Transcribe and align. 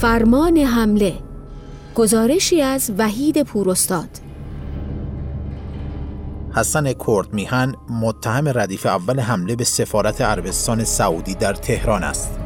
فرمان 0.00 0.56
حمله 0.56 1.12
گزارشی 1.94 2.62
از 2.62 2.92
وحید 2.98 3.42
پوراستاد 3.42 4.08
حسن 6.54 6.92
کرد 6.92 7.32
میهن 7.32 7.74
متهم 7.90 8.48
ردیف 8.48 8.86
اول 8.86 9.20
حمله 9.20 9.56
به 9.56 9.64
سفارت 9.64 10.20
عربستان 10.20 10.84
سعودی 10.84 11.34
در 11.34 11.54
تهران 11.54 12.02
است. 12.02 12.38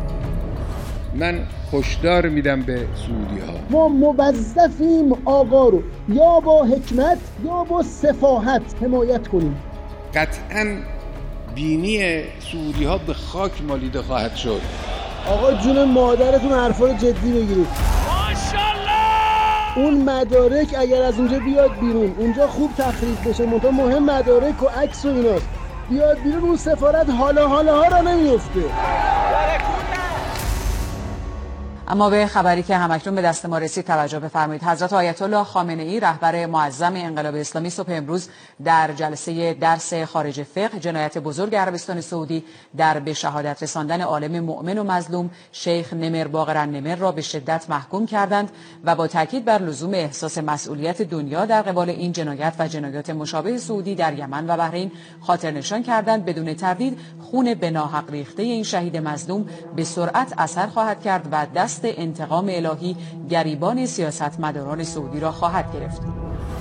من 1.15 1.47
هشدار 1.73 2.29
میدم 2.29 2.63
به 2.63 2.87
سعودی 3.07 3.41
ها 3.41 3.55
ما 3.71 3.89
موظفیم 3.89 5.13
آقا 5.25 5.69
رو 5.69 5.83
یا 6.09 6.41
با 6.41 6.65
حکمت 6.65 7.19
یا 7.45 7.65
با 7.65 7.83
سفاحت 7.83 8.63
حمایت 8.83 9.29
کنیم. 9.29 9.57
قطعا 10.15 10.77
بینی 11.55 12.23
سعودی 12.53 12.85
ها 12.85 12.99
به 12.99 13.15
خاک 13.15 13.63
مالیده 13.63 14.03
خواهد 14.03 14.35
شد. 14.37 14.61
آقا 15.29 15.53
جون 15.53 15.85
مادرتون 15.85 16.53
حرفا 16.53 16.87
رو 16.87 16.93
جدی 16.93 17.33
بگیرید. 17.33 17.67
اون 19.77 19.95
مدارک 19.95 20.75
اگر 20.79 21.03
از 21.03 21.19
اونجا 21.19 21.39
بیاد 21.39 21.71
بیرون 21.81 22.15
اونجا 22.19 22.47
خوب 22.47 22.71
تخریب 22.79 23.29
بشه. 23.29 23.47
منتها 23.47 23.71
مهم 23.71 24.05
مدارک 24.05 24.63
و 24.63 24.67
عکس 24.67 25.05
و 25.05 25.09
ایناست. 25.09 25.49
بیاد 25.91 26.19
بیرون 26.19 26.43
اون 26.43 26.57
سفارت 26.57 27.11
حالا 27.11 27.49
حالا 27.49 27.77
ها 27.77 27.89
را 27.89 28.01
نمیفته 28.01 28.61
اما 31.89 32.11
به 32.11 32.27
خبری 32.27 32.63
که 32.63 32.77
همکنون 32.77 33.17
به 33.17 33.23
دست 33.23 33.47
ما 33.47 33.59
رسید 33.59 33.85
توجه 33.85 34.19
بفرمایید. 34.19 34.65
حضرت 34.65 34.93
آیت 34.93 35.23
الله 35.23 35.45
خامنه 35.45 35.83
ای 35.83 36.01
رهبر 36.01 36.47
معظم 36.47 36.93
انقلاب 36.97 37.35
اسلامی 37.35 37.71
صبح 37.71 37.93
امروز 37.93 38.29
در 38.65 38.93
جلسه 38.93 39.55
درس 39.55 39.95
خارج 39.95 40.43
فقه 40.43 40.81
جنایت 40.81 41.19
بزرگ 41.19 41.55
عربستان 41.55 42.01
سعودی 42.01 42.45
در 42.77 42.99
به 42.99 43.13
شهادت 43.13 43.63
رساندن 43.63 44.01
عالم 44.01 44.45
مؤمن 44.45 44.79
و 44.79 44.85
مظلوم 44.85 45.31
شیخ 45.53 45.93
نمر 45.93 46.29
باقر 46.29 46.67
نمر 46.67 46.97
را 46.97 47.13
به 47.13 47.23
شدت 47.23 47.71
محکوم 47.71 48.07
کردند 48.07 48.51
و 48.85 48.95
با 48.95 49.07
تاکید 49.07 49.45
بر 49.45 49.59
لزوم 49.59 49.95
احساس 49.95 50.39
مسئولیت 50.39 51.03
دنیا 51.03 51.47
در 51.47 51.63
قبال 51.63 51.91
این 51.91 52.13
جنایت 52.13 52.55
و 52.59 52.69
جنایات 52.69 53.11
مشابه 53.11 53.59
سعودی 53.59 53.95
در 53.95 54.19
یمن 54.19 54.51
و 54.51 54.57
بحرین 54.57 54.93
خاطر 55.21 55.51
نشان 55.51 55.83
کردند. 55.83 56.25
بدون 56.25 56.55
تردید 56.55 56.99
خون 57.23 57.55
به 57.55 57.71
ناحق 57.71 58.11
ریخته 58.11 58.43
این 58.43 58.63
شهید 58.63 58.97
مظلوم 58.97 59.47
به 59.77 59.85
سرعت 59.85 60.35
اثر 60.39 60.67
خواهد 60.67 61.03
کرد 61.03 61.29
و 61.33 61.47
دست 61.55 61.74
انتقام 61.85 62.47
الهی 62.51 62.97
گریبان 63.31 63.87
سیاستمداران 63.87 64.85
سعودی 64.85 65.21
را 65.21 65.33
خواهد 65.33 65.73
گرفت. 65.75 66.01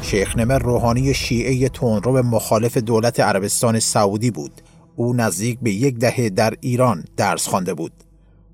شیخ 0.02 0.38
نمر 0.38 0.60
روحانی 0.60 1.14
شیعه 1.14 1.70
تونرو 1.70 2.24
مخالف 2.24 2.78
دولت 2.78 3.20
عربستان 3.20 3.80
سعودی 3.80 4.32
بود. 4.32 4.52
او 4.96 5.14
نزدیک 5.14 5.60
به 5.60 5.72
یک 5.72 5.98
دهه 5.98 6.30
در 6.30 6.54
ایران 6.62 7.04
درس 7.18 7.48
خوانده 7.48 7.74
بود. 7.74 7.92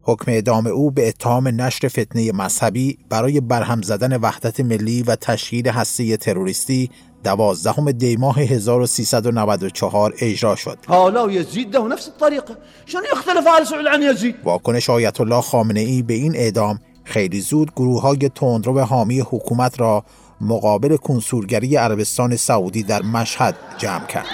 حکم 0.01 0.31
اعدام 0.31 0.67
او 0.67 0.91
به 0.91 1.07
اتهام 1.07 1.47
نشر 1.61 1.87
فتنه 1.87 2.31
مذهبی 2.31 2.97
برای 3.09 3.41
برهم 3.41 3.81
زدن 3.81 4.17
وحدت 4.17 4.59
ملی 4.59 5.03
و 5.03 5.15
تشکیل 5.15 5.67
هسته 5.67 6.17
تروریستی 6.17 6.89
دوازدهم 7.23 7.91
دیماه 7.91 8.39
1394 8.39 10.13
اجرا 10.19 10.55
شد. 10.55 10.77
حالا 10.87 11.31
یزید 11.31 11.71
ده 11.71 11.79
نفس 11.79 12.09
الطریقه 12.09 12.57
شنو 12.85 13.01
یختلف 13.13 13.47
آل 13.47 13.63
سعود 13.63 13.87
عن 13.87 14.01
یزید 14.01 14.35
واکنش 14.43 14.89
آیت 14.89 15.21
الله 15.21 15.41
خامنه 15.41 15.79
ای 15.79 16.01
به 16.01 16.13
این 16.13 16.35
اعدام 16.35 16.79
خیلی 17.03 17.41
زود 17.41 17.71
گروه 17.75 18.01
های 18.01 18.29
تندرو 18.35 18.79
حامی 18.79 19.19
حکومت 19.19 19.79
را 19.79 20.03
مقابل 20.41 20.95
کنسولگری 20.95 21.75
عربستان 21.75 22.35
سعودی 22.35 22.83
در 22.83 23.01
مشهد 23.01 23.55
جمع 23.77 24.05
کرد. 24.05 24.25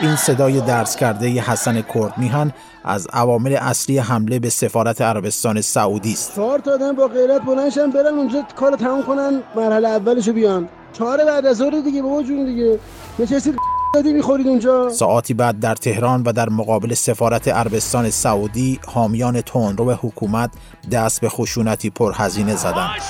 این 0.00 0.16
صدای 0.16 0.60
درس 0.60 0.96
کرده 0.96 1.28
حسن 1.28 1.82
کرد 1.82 2.18
میهن 2.18 2.52
از 2.86 3.06
عوامل 3.12 3.52
اصلی 3.52 3.98
حمله 3.98 4.38
به 4.38 4.50
سفارت 4.50 5.00
عربستان 5.00 5.60
سعودی 5.60 6.12
است. 6.12 6.34
چهار 6.36 6.58
تا 6.58 6.72
آدم 6.74 6.92
با 6.92 7.08
غیرت 7.08 7.42
بلنشن 7.42 7.90
برن 7.90 8.14
اونجا 8.14 8.42
کار 8.56 8.76
تموم 8.76 9.02
کنن 9.02 9.42
مرحله 9.56 9.88
اولشو 9.88 10.32
بیان. 10.32 10.68
چهار 10.92 11.24
بعد 11.24 11.46
از 11.46 11.56
ظهر 11.56 11.80
دیگه 11.80 12.02
بابا 12.02 12.22
جون 12.22 12.44
دیگه. 12.44 12.78
نشستید 13.18 13.56
دادی 13.94 14.12
می‌خورید 14.18 14.46
اونجا 14.46 14.90
ساعتی 14.90 15.34
بعد 15.34 15.60
در 15.60 15.74
تهران 15.74 16.22
و 16.22 16.32
در 16.32 16.48
مقابل 16.48 16.94
سفارت 16.94 17.48
عربستان 17.48 18.10
سعودی 18.10 18.80
حامیان 18.86 19.40
تندرو 19.40 19.92
حکومت 19.92 20.50
دست 20.92 21.20
به 21.20 21.28
خشونتی 21.28 21.90
پرهزینه 21.90 22.56
زدند 22.56 23.00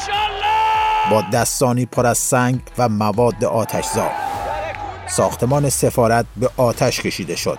با 1.10 1.22
دستانی 1.32 1.86
پر 1.86 2.06
از 2.06 2.18
سنگ 2.18 2.60
و 2.78 2.88
مواد 2.88 3.44
آتشزا 3.44 4.25
ساختمان 5.08 5.68
سفارت 5.68 6.26
به 6.36 6.50
آتش 6.56 7.00
کشیده 7.00 7.36
شد. 7.36 7.58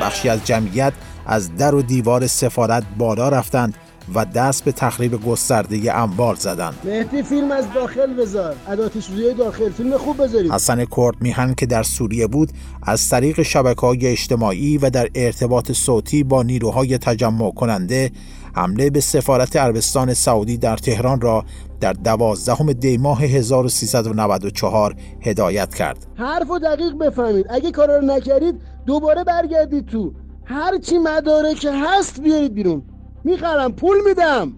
بخشی 0.00 0.28
از 0.28 0.44
جمعیت 0.44 0.92
از 1.26 1.56
در 1.56 1.74
و 1.74 1.82
دیوار 1.82 2.26
سفارت 2.26 2.84
بالا 2.98 3.28
رفتند 3.28 3.74
و 4.14 4.24
دست 4.24 4.64
به 4.64 4.72
تخریب 4.72 5.24
گسترده 5.24 5.98
اموال 5.98 6.34
زدند. 6.34 6.74
مهدی 6.84 7.22
فیلم 7.22 7.50
از 7.50 7.64
داخل 7.74 8.14
بذار. 8.14 8.56
اداتش 8.68 9.10
روی 9.10 9.34
داخل 9.34 9.70
فیلم 9.70 9.96
خوب 9.96 10.22
بذارید. 10.22 10.52
حسن 10.52 10.84
کرد 10.84 11.14
میهن 11.20 11.54
که 11.54 11.66
در 11.66 11.82
سوریه 11.82 12.26
بود 12.26 12.50
از 12.82 13.08
طریق 13.08 13.42
شبکه 13.42 13.80
های 13.80 14.06
اجتماعی 14.06 14.78
و 14.78 14.90
در 14.90 15.08
ارتباط 15.14 15.72
صوتی 15.72 16.24
با 16.24 16.42
نیروهای 16.42 16.98
تجمع 16.98 17.52
کننده 17.52 18.10
حمله 18.54 18.90
به 18.90 19.00
سفارت 19.00 19.56
عربستان 19.56 20.14
سعودی 20.14 20.58
در 20.58 20.76
تهران 20.76 21.20
را 21.20 21.44
در 21.80 21.92
دوازدهم 21.92 22.72
دی 22.72 22.98
ماه 22.98 23.22
1394 23.22 24.94
هدایت 25.20 25.74
کرد. 25.74 26.06
حرف 26.14 26.50
و 26.50 26.58
دقیق 26.58 26.98
بفهمید. 26.98 27.46
اگه 27.50 27.70
کارا 27.70 27.96
رو 27.96 28.04
نکردید 28.04 28.60
دوباره 28.86 29.24
برگردید 29.24 29.86
تو. 29.86 30.12
هر 30.44 30.78
چی 30.78 30.98
مدارک 30.98 31.66
هست 31.84 32.20
بیارید 32.20 32.54
بیرون. 32.54 32.82
می‌خرم 33.24 33.72
پول 33.72 33.96
میدم. 34.06 34.52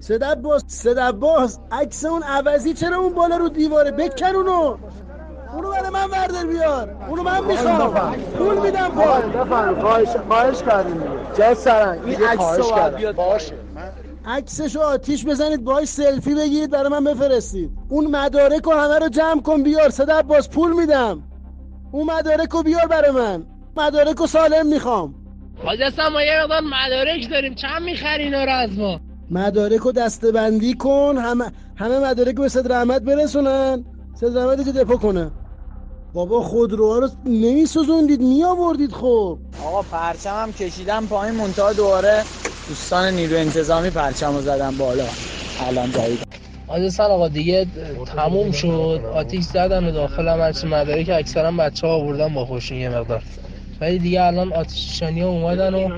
صدب 0.00 0.42
باز 0.42 0.64
صدب 0.66 1.10
باز. 1.10 1.60
عکس 1.72 2.04
اون 2.04 2.22
عوضی 2.22 2.74
چرا 2.74 2.96
اون 2.96 3.14
بالا 3.14 3.36
رو 3.36 3.48
دیواره 3.48 3.90
بکن 3.90 4.26
اونو؟ 4.26 4.76
اونو 5.54 5.70
برای 5.70 5.90
من 5.90 6.06
بردار 6.06 6.46
بیار. 6.46 6.96
اونو 7.08 7.22
من 7.22 7.44
می‌خوام. 7.44 8.16
پول 8.38 8.58
میدم 8.58 8.88
پول. 8.88 9.74
خواهش 9.74 10.08
خواهش 10.28 10.62
کردیم 10.62 11.02
جای 11.38 11.54
سرنگ 11.54 12.00
این 12.04 12.22
عکس 12.22 12.58
رو 12.58 13.12
باشه. 13.12 13.54
عکسشو 14.24 14.80
آتیش 14.80 15.26
بزنید 15.26 15.64
باش 15.64 15.88
سلفی 15.88 16.34
بگیرید 16.34 16.70
برای 16.70 16.88
من 16.88 17.04
بفرستید. 17.04 17.70
اون 17.88 18.06
مدارک 18.06 18.62
رو 18.64 18.72
همه 18.72 18.98
رو 18.98 19.08
جمع 19.08 19.42
کن 19.42 19.62
بیار. 19.62 19.90
صدب 19.90 20.22
باز 20.22 20.50
پول 20.50 20.72
میدم. 20.72 21.22
اون 21.92 22.10
مدارک 22.10 22.50
رو 22.50 22.62
بیار 22.62 22.86
برای 22.86 23.10
من. 23.10 23.46
مدارک 23.76 24.16
رو 24.16 24.26
سالم 24.26 24.66
می‌خوام. 24.66 25.14
حاج 25.64 25.78
ما 26.12 26.22
یه 26.22 26.42
مقدار 26.42 26.60
مدارک 26.60 27.30
داریم. 27.30 27.54
چند 27.54 27.82
می‌خری 27.82 28.24
اینا 28.24 28.44
رو 28.44 28.52
از 28.52 28.78
ما؟ 28.78 29.00
مدارک 29.30 29.80
رو 29.80 29.92
دسته 29.92 30.32
بندی 30.32 30.74
کن. 30.74 31.16
همه 31.18 31.52
همه 31.76 31.98
مدارک 31.98 32.34
رو 32.34 32.42
به 32.42 32.48
صدر 32.48 32.72
احمد 32.72 33.04
برسونن. 33.04 33.84
صدر 34.14 34.38
احمد 34.38 34.66
رو 34.66 34.72
دپو 34.72 34.96
کنه. 34.96 35.30
بابا 36.12 36.42
خودروها 36.42 36.98
رو 36.98 37.08
نمیسوزوندید 37.24 38.20
میآوردید 38.20 38.92
خب. 38.92 39.38
آقا 39.60 39.82
پرچم 39.82 40.34
هم 40.34 40.52
کشیدم 40.52 41.06
پایین 41.06 41.34
منتها 41.34 41.72
دوباره 41.72 42.24
دوستان 42.68 43.14
نیرو 43.14 43.36
انتظامی 43.36 43.90
پرچم 43.90 44.34
رو 44.34 44.40
زدن 44.40 44.76
بالا. 44.76 45.04
الان 45.60 45.90
جدید. 45.90 46.22
حاج 46.66 47.00
آقا 47.00 47.28
دیگه 47.28 47.66
تموم 48.06 48.52
شد. 48.52 49.00
آتیش 49.14 49.44
زدن 49.44 49.84
و 49.88 49.92
داخل 49.92 50.28
هم 50.28 50.40
هرچی 50.40 50.66
مدارک 50.66 51.10
اکثرا 51.14 51.50
بچه 51.52 51.86
ها 51.86 51.92
آوردن 51.92 52.34
با 52.34 52.46
خوشون 52.46 52.78
یه 52.78 52.88
مقدار. 52.88 53.22
ولی 53.80 53.98
دیگه 53.98 54.22
الان 54.22 54.52
آتششانی 54.52 55.20
ها 55.20 55.28
اومدن 55.28 55.74
و 55.74 55.88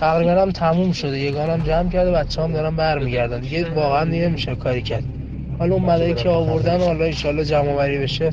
تقریبا 0.00 0.42
هم 0.42 0.50
تموم 0.50 0.92
شده. 0.92 1.18
یگان 1.18 1.50
هم 1.50 1.60
جمع 1.60 1.90
کرده 1.90 2.10
بچه 2.10 2.42
هم 2.42 2.52
دارن 2.52 2.76
برمیگردن. 2.76 3.40
دیگه 3.40 3.74
واقعا 3.74 4.04
دیگه 4.04 4.28
میشه 4.28 4.54
کاری 4.54 4.82
کرد. 4.82 5.04
حالا 5.58 5.74
اون 5.74 5.84
مداری 5.84 6.14
که 6.14 6.28
آوردن 6.28 6.80
حالا 6.80 7.04
انشالله 7.04 7.44
جمع 7.44 7.76
وری 7.76 7.98
بشه 7.98 8.30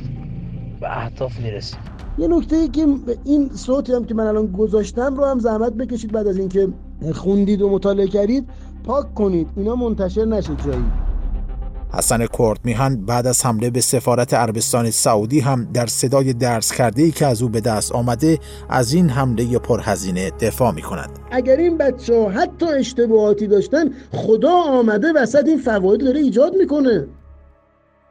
به 0.81 0.97
اهداف 0.97 1.39
می‌رسه 1.39 1.77
یه 2.18 2.27
نکته 2.27 2.56
ای 2.56 2.68
که 2.68 2.86
این 3.25 3.50
صوتی 3.50 3.94
هم 3.94 4.06
که 4.06 4.13
من 4.13 4.27
الان 4.27 4.48
گذاشتم 4.48 5.16
رو 5.16 5.25
هم 5.25 5.39
زحمت 5.39 5.74
بکشید 5.74 6.12
بعد 6.12 6.27
از 6.27 6.38
اینکه 6.38 6.68
خوندید 7.13 7.62
و 7.62 7.69
مطالعه 7.69 8.07
کردید 8.07 8.50
پاک 8.83 9.13
کنید. 9.13 9.48
اینا 9.57 9.75
منتشر 9.75 10.25
نشه 10.25 10.56
جایی. 10.66 11.08
حسن 11.94 12.27
کرد 12.39 12.59
میهن 12.63 13.06
بعد 13.06 13.27
از 13.27 13.45
حمله 13.45 13.69
به 13.69 13.81
سفارت 13.81 14.33
عربستان 14.33 14.91
سعودی 14.91 15.39
هم 15.39 15.68
در 15.74 15.86
صدای 15.86 16.33
درس 16.33 16.71
کرده 16.71 17.01
ای 17.01 17.12
که 17.12 17.25
از 17.25 17.41
او 17.41 17.50
به 17.50 17.62
دست 17.62 17.91
آمده 17.91 18.39
از 18.69 18.94
این 18.94 19.09
حمله 19.09 19.59
پرهزینه 19.59 20.31
دفاع 20.39 20.71
می 20.71 20.81
کند 20.81 21.09
اگر 21.31 21.57
این 21.57 21.77
بچه 21.77 22.15
ها 22.15 22.30
حتی 22.30 22.65
اشتباهاتی 22.65 23.47
داشتن 23.47 23.89
خدا 24.12 24.53
آمده 24.53 25.13
وسط 25.13 25.47
این 25.47 25.57
فواید 25.57 26.01
داره 26.01 26.19
ایجاد 26.19 26.56
می‌کنه. 26.56 27.07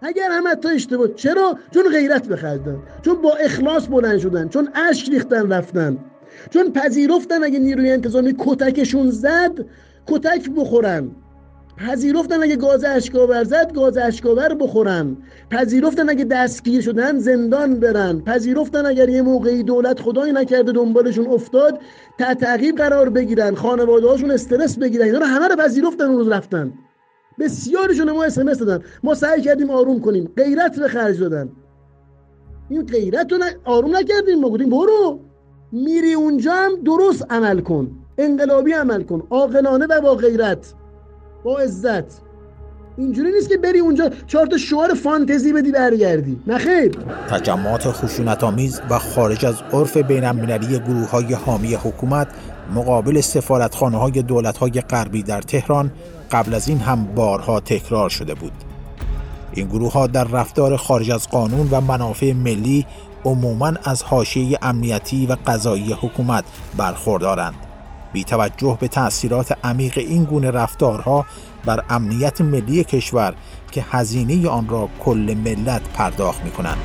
اگر 0.02 0.28
هم 0.30 0.48
حتی 0.48 0.68
اشتباه 0.68 1.08
چرا؟ 1.08 1.58
چون 1.74 1.82
غیرت 1.92 2.28
بخردن 2.28 2.76
چون 3.02 3.22
با 3.22 3.32
اخلاص 3.44 3.86
بلند 3.86 4.18
شدن 4.18 4.48
چون 4.48 4.68
اشک 4.90 5.08
ریختن 5.08 5.52
رفتن. 5.52 5.98
چون 6.50 6.72
پذیرفتن 6.72 7.44
اگه 7.44 7.58
نیروی 7.58 7.90
انتظامی 7.90 8.34
کتکشون 8.38 9.10
زد 9.10 9.66
کتک 10.06 10.50
بخورن. 10.56 11.10
پذیرفتن 11.78 12.42
اگه 12.42 12.56
گاز 12.56 12.84
اشکاور 12.84 13.44
زد 13.44 13.72
گاز 13.74 13.96
اشکاور 13.96 14.54
بخورن. 14.54 15.16
پذیرفتن 15.50 16.08
اگه 16.08 16.24
دستگیر 16.24 16.80
شدن 16.80 17.18
زندان 17.18 17.80
برن. 17.80 18.20
پذیرفتن 18.20 18.86
اگر 18.86 19.08
یه 19.08 19.22
موقعی 19.22 19.62
دولت 19.62 20.00
خدایی 20.00 20.32
نکرده 20.32 20.72
دنبالشون 20.72 21.26
افتاد 21.26 21.78
تحت 22.18 22.38
تعقیب 22.38 22.76
قرار 22.76 23.10
بگیرن. 23.10 23.54
خانواده 23.54 24.08
هاشون 24.08 24.30
استرس 24.30 24.78
بگیرن. 24.78 25.04
اینا 25.04 25.18
رو 25.18 25.24
همه 25.24 25.48
رو 25.48 25.56
پذیرفتن 25.56 26.08
روز 26.08 26.28
رفتن. 26.28 26.72
بسیارشون 27.38 28.10
ما 28.10 28.24
اسمس 28.24 28.58
دادن. 28.58 28.84
ما 29.02 29.14
سعی 29.14 29.42
کردیم 29.42 29.70
آروم 29.70 30.00
کنیم. 30.00 30.32
غیرت 30.36 30.80
به 30.80 30.88
خرج 30.88 31.20
دادن. 31.20 31.48
این 32.68 32.86
غیرت 32.86 33.32
رو 33.32 33.38
آروم 33.64 33.96
نکردیم. 33.96 34.40
ما 34.40 34.50
گفتیم 34.50 34.70
برو. 34.70 35.20
میری 35.72 36.12
اونجا 36.12 36.52
هم 36.52 36.72
درست 36.84 37.26
عمل 37.30 37.60
کن. 37.60 37.90
انقلابی 38.18 38.72
عمل 38.72 39.02
کن. 39.02 39.22
عاقلانه 39.30 39.86
و 39.86 40.00
با 40.00 40.14
غیرت. 40.14 40.74
عزت. 41.56 42.04
اینجوری 42.98 43.32
نیست 43.32 43.48
که 43.48 43.56
بری 43.56 43.78
اونجا 43.78 44.10
چهار 44.26 44.46
تا 44.46 44.56
شعار 44.56 44.94
فانتزی 44.94 45.52
بدی 45.52 45.72
برگردی. 45.72 46.40
نه 46.46 46.58
خیر. 46.58 46.90
تجمعات 47.30 47.90
خشونت 47.90 48.44
آمیز 48.44 48.80
و 48.90 48.98
خارج 48.98 49.46
از 49.46 49.56
عرف 49.72 49.96
بین 49.96 50.32
گروه 50.78 51.10
های 51.10 51.34
حامی 51.34 51.74
حکومت 51.74 52.28
مقابل 52.74 53.20
سفارتخانه 53.20 53.98
های 53.98 54.22
دولت 54.22 54.58
های 54.58 54.70
غربی 54.70 55.22
در 55.22 55.42
تهران 55.42 55.92
قبل 56.30 56.54
از 56.54 56.68
این 56.68 56.78
هم 56.78 57.04
بارها 57.14 57.60
تکرار 57.60 58.08
شده 58.08 58.34
بود. 58.34 58.52
این 59.52 59.68
گروه 59.68 59.92
ها 59.92 60.06
در 60.06 60.24
رفتار 60.24 60.76
خارج 60.76 61.10
از 61.10 61.28
قانون 61.28 61.68
و 61.70 61.80
منافع 61.80 62.32
ملی 62.32 62.86
عموما 63.24 63.72
از 63.84 64.02
حاشیه 64.02 64.58
امنیتی 64.62 65.26
و 65.26 65.36
قضایی 65.46 65.92
حکومت 65.92 66.44
برخوردارند. 66.76 67.67
بی 68.12 68.24
توجه 68.24 68.78
به 68.80 68.88
تأثیرات 68.88 69.58
عمیق 69.64 69.98
این 69.98 70.24
گونه 70.24 70.50
رفتارها 70.50 71.26
بر 71.64 71.84
امنیت 71.90 72.40
ملی 72.40 72.84
کشور 72.84 73.34
که 73.70 73.84
هزینه 73.90 74.48
آن 74.48 74.68
را 74.68 74.88
کل 75.00 75.34
ملت 75.44 75.82
پرداخت 75.94 76.44
می 76.44 76.50
کنند. 76.50 76.78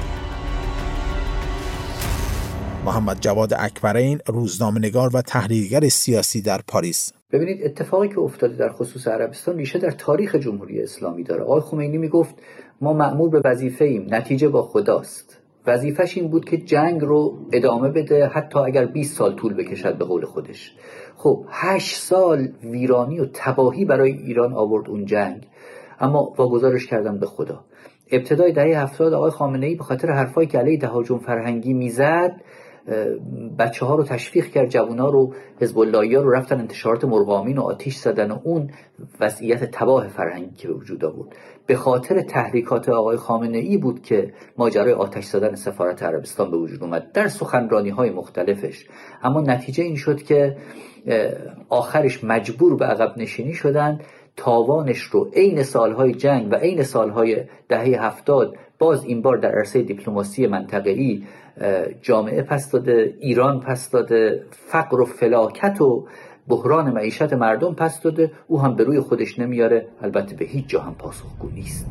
محمد 2.86 3.18
جواد 3.22 3.54
اکبرین 3.54 4.20
روزنامه‌نگار 4.28 5.10
و 5.14 5.22
تحلیلگر 5.22 5.90
سیاسی 5.90 6.42
در 6.42 6.62
پاریس. 6.68 7.12
ببینید 7.32 7.66
اتفاقی 7.66 8.10
که 8.10 8.20
افتاده 8.20 8.56
در 8.56 8.70
خصوص 8.70 9.08
عربستان 9.08 9.58
ریشه 9.58 9.80
در 9.80 9.92
تاریخ 9.92 10.36
جمهوری 10.36 10.82
اسلامی 10.82 11.24
داره. 11.24 11.44
آقای 11.44 11.62
خمینی 11.62 11.98
می‌گفت 11.98 12.36
ما 12.82 12.94
معمول 12.94 13.30
به 13.30 13.42
وظیفه 13.46 13.86
ایم 13.86 14.08
نتیجه 14.10 14.48
با 14.50 14.64
خداست. 14.64 15.38
وظیفش 15.68 16.18
این 16.18 16.28
بود 16.28 16.46
که 16.46 16.58
جنگ 16.58 17.02
رو 17.02 17.38
ادامه 17.52 17.90
بده 17.90 18.26
حتی 18.28 18.60
اگر 18.60 18.86
20 18.86 19.18
سال 19.18 19.36
طول 19.36 19.54
بکشد 19.54 19.98
به 19.98 20.06
قول 20.06 20.26
خودش. 20.26 20.76
خب 21.16 21.46
8 21.50 21.96
سال 21.96 22.48
ویرانی 22.64 23.20
و 23.20 23.26
تباهی 23.34 23.86
برای 23.86 24.12
ایران 24.12 24.54
آورد 24.54 24.90
اون 24.90 25.06
جنگ. 25.06 25.48
اما 26.00 26.34
واگذارش 26.38 26.88
کردم 26.88 27.18
به 27.18 27.26
خدا. 27.26 27.64
ابتدای 28.12 28.52
دهه 28.52 28.82
هفتاد 28.82 29.14
آقای 29.14 29.32
خامنه 29.32 29.66
ای 29.66 29.76
به 29.76 29.84
خاطر 29.84 30.12
حرفایی 30.12 30.48
که 30.48 30.58
علیه 30.58 30.78
تهاجم 30.78 31.18
فرهنگی 31.18 31.74
می‌زد 31.74 32.42
بچه 33.60 33.86
ها 33.86 33.96
رو 33.96 34.04
تشویق 34.04 34.46
کرد 34.46 34.70
جوان 34.70 35.00
ها 35.00 35.10
رو 35.10 35.34
حزب 35.62 35.78
ها 35.78 36.22
رو 36.22 36.30
رفتن 36.32 36.60
انتشارات 36.60 37.06
مرغامین 37.06 37.58
و 37.58 37.62
آتیش 37.62 37.96
زدن 37.96 38.32
و 38.32 38.40
اون 38.44 38.70
وضعیت 39.20 39.72
تباه 39.72 40.08
فرهنگی 40.08 40.56
که 40.56 40.68
به 40.68 40.74
وجود 40.74 41.06
آورد. 41.06 41.36
به 41.66 41.76
خاطر 41.76 42.22
تحریکات 42.22 42.90
آقای 42.90 43.18
خامنه 43.18 43.58
ای 43.58 43.78
بود 43.78 44.02
که 44.02 44.34
ماجرای 44.58 44.94
آتش 44.94 45.26
زدن 45.26 45.56
سفارت 45.56 46.04
عربستان 46.04 46.52
به 46.52 46.58
وجود 46.58 46.84
اومد 46.84 47.12
در 47.12 47.28
سخنرانی 47.28 47.90
های 47.90 48.10
مختلفش. 48.10 48.86
اما 49.24 49.42
نتیجه 49.42 49.84
این 49.84 49.96
شد 49.96 50.22
که 50.22 50.58
آخرش 51.70 52.24
مجبور 52.24 52.76
به 52.76 52.86
عقب 52.86 53.18
نشینی 53.18 53.54
شدن 53.54 54.00
تاوانش 54.36 55.02
رو 55.02 55.30
عین 55.34 55.64
سالهای 55.64 56.14
جنگ 56.14 56.52
و 56.52 56.56
عین 56.56 56.84
سالهای 56.84 57.44
دهه 57.70 58.06
هفتاد 58.06 58.56
باز 58.80 59.06
این 59.06 59.22
بار 59.22 59.38
در 59.38 59.52
عرصه 59.52 59.82
دیپلماسی 59.82 60.48
منطقه‌ای 60.48 61.24
جامعه 62.02 62.42
پس 62.42 62.72
داده 62.72 63.14
ایران 63.20 63.60
پس 63.60 63.90
داده 63.90 64.44
فقر 64.52 65.02
و 65.02 65.06
فلاکت 65.06 65.82
و 65.82 66.08
بحران 66.48 66.94
معیشت 66.94 67.34
مردم 67.34 67.74
پس 67.74 68.02
داده. 68.02 68.32
او 68.48 68.62
هم 68.62 68.76
به 68.76 68.84
روی 68.84 69.00
خودش 69.00 69.40
نمیاره. 69.40 69.88
البته 70.02 70.36
به 70.36 70.46
هیچ 70.46 70.68
جا 70.68 70.82
هم 70.82 70.96
پاسخگو 70.96 71.50
نیست. 71.50 71.88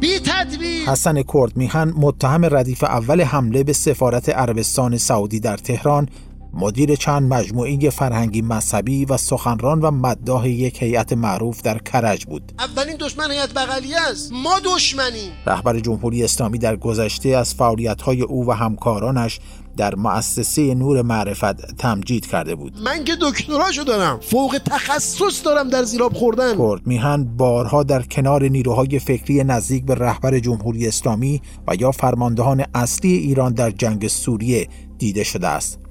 بی 0.00 0.18
تدبیر 0.18 0.88
حسن 0.88 1.22
کرد 1.22 1.56
میهن 1.56 1.92
متهم 1.96 2.44
ردیف 2.44 2.84
اول 2.84 3.20
حمله 3.20 3.64
به 3.64 3.72
سفارت 3.72 4.28
عربستان 4.28 4.96
سعودی 4.96 5.40
در 5.40 5.56
تهران 5.56 6.08
مدیر 6.52 6.94
چند 6.94 7.34
مجموعه 7.34 7.90
فرهنگی 7.90 8.42
مذهبی 8.42 9.04
و 9.04 9.16
سخنران 9.16 9.80
و 9.80 9.90
مداح 9.90 10.48
یک 10.48 10.82
هیئت 10.82 11.12
معروف 11.12 11.62
در 11.62 11.78
کرج 11.78 12.24
بود. 12.26 12.52
اولین 12.58 12.96
دشمن 13.00 13.30
هیئت 13.30 13.54
بغلی 13.54 13.94
است. 13.94 14.32
ما 14.32 14.60
دشمنیم. 14.64 15.32
رهبر 15.46 15.80
جمهوری 15.80 16.24
اسلامی 16.24 16.58
در 16.58 16.76
گذشته 16.76 17.28
از 17.28 17.54
فعالیت‌های 17.54 18.22
او 18.22 18.46
و 18.46 18.52
همکارانش 18.52 19.40
در 19.76 19.94
مؤسسه 19.94 20.74
نور 20.74 21.02
معرفت 21.02 21.76
تمجید 21.76 22.26
کرده 22.26 22.54
بود. 22.54 22.72
من 22.84 23.04
که 23.04 23.12
دکتراشو 23.20 23.82
دارم. 23.82 24.20
فوق 24.20 24.58
تخصص 24.64 25.44
دارم 25.44 25.68
در 25.68 25.82
زیراب 25.82 26.14
خوردن. 26.14 26.56
کرد 26.58 26.86
میهن 26.86 27.24
بارها 27.24 27.82
در 27.82 28.02
کنار 28.02 28.44
نیروهای 28.44 28.98
فکری 28.98 29.44
نزدیک 29.44 29.84
به 29.84 29.94
رهبر 29.94 30.38
جمهوری 30.38 30.88
اسلامی 30.88 31.42
و 31.68 31.74
یا 31.74 31.90
فرماندهان 31.90 32.64
اصلی 32.74 33.12
ایران 33.12 33.52
در 33.52 33.70
جنگ 33.70 34.08
سوریه 34.08 34.68
دیده 34.98 35.24
شده 35.24 35.48
است. 35.48 35.87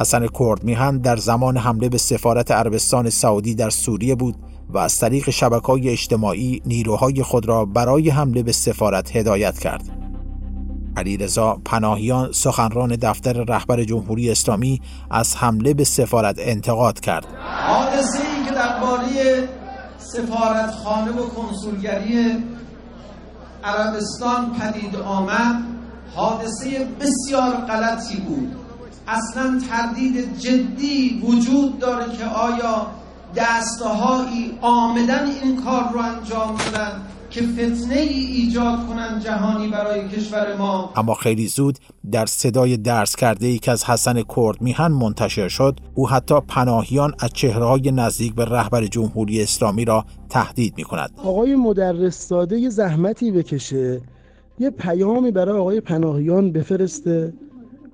حسن 0.00 0.26
کرد 0.38 0.64
میهن 0.64 0.98
در 0.98 1.16
زمان 1.16 1.56
حمله 1.56 1.88
به 1.88 1.98
سفارت 1.98 2.50
عربستان 2.50 3.10
سعودی 3.10 3.54
در 3.54 3.70
سوریه 3.70 4.14
بود 4.14 4.36
و 4.68 4.78
از 4.78 4.98
طریق 4.98 5.30
شبکه 5.30 5.66
های 5.66 5.88
اجتماعی 5.88 6.62
نیروهای 6.66 7.22
خود 7.22 7.48
را 7.48 7.64
برای 7.64 8.10
حمله 8.10 8.42
به 8.42 8.52
سفارت 8.52 9.16
هدایت 9.16 9.58
کرد. 9.58 9.82
علیرضا 10.96 11.58
پناهیان 11.64 12.32
سخنران 12.32 12.96
دفتر 12.96 13.32
رهبر 13.32 13.84
جمهوری 13.84 14.30
اسلامی 14.30 14.80
از 15.10 15.36
حمله 15.36 15.74
به 15.74 15.84
سفارت 15.84 16.36
انتقاد 16.38 17.00
کرد. 17.00 17.26
حادثه 17.66 18.18
ای 18.18 18.44
که 18.44 18.50
درباره 18.50 19.48
سفارتخانه 19.98 21.10
و 21.10 21.28
کنسولگری 21.28 22.44
عربستان 23.64 24.52
پدید 24.60 24.96
آمد 24.96 25.56
حادثه 26.14 26.88
بسیار 27.00 27.54
غلطی 27.56 28.16
بود 28.20 28.69
اصلا 29.10 29.60
تردید 29.70 30.38
جدی 30.38 31.22
وجود 31.24 31.78
داره 31.78 32.16
که 32.16 32.24
آیا 32.24 32.86
دستهایی 33.36 34.58
آمدن 34.60 35.26
این 35.26 35.64
کار 35.64 35.84
رو 35.92 36.00
انجام 36.00 36.56
دادن 36.56 36.92
که 37.30 37.42
فتنه 37.42 37.94
ای 37.94 38.24
ایجاد 38.26 38.86
کنن 38.86 39.20
جهانی 39.20 39.68
برای 39.68 40.08
کشور 40.08 40.56
ما؟ 40.56 40.92
اما 40.96 41.14
خیلی 41.14 41.46
زود 41.46 41.78
در 42.12 42.26
صدای 42.26 42.76
درس 42.76 43.16
کرده 43.16 43.46
ای 43.46 43.58
که 43.58 43.70
از 43.70 43.84
حسن 43.84 44.22
کرد 44.36 44.60
میهن 44.60 44.92
منتشر 44.92 45.48
شد 45.48 45.80
او 45.94 46.08
حتی 46.08 46.40
پناهیان 46.48 47.14
از 47.20 47.30
چهرهای 47.32 47.90
نزدیک 47.90 48.34
به 48.34 48.44
رهبر 48.44 48.86
جمهوری 48.86 49.42
اسلامی 49.42 49.84
را 49.84 50.04
تهدید 50.28 50.74
می 50.76 50.84
کند 50.84 51.10
آقای 51.16 51.56
مدرس 51.56 52.28
ساده 52.28 52.58
یه 52.58 52.70
زحمتی 52.70 53.30
بکشه 53.30 54.00
یه 54.58 54.70
پیامی 54.70 55.30
برای 55.30 55.58
آقای 55.58 55.80
پناهیان 55.80 56.52
بفرسته. 56.52 57.32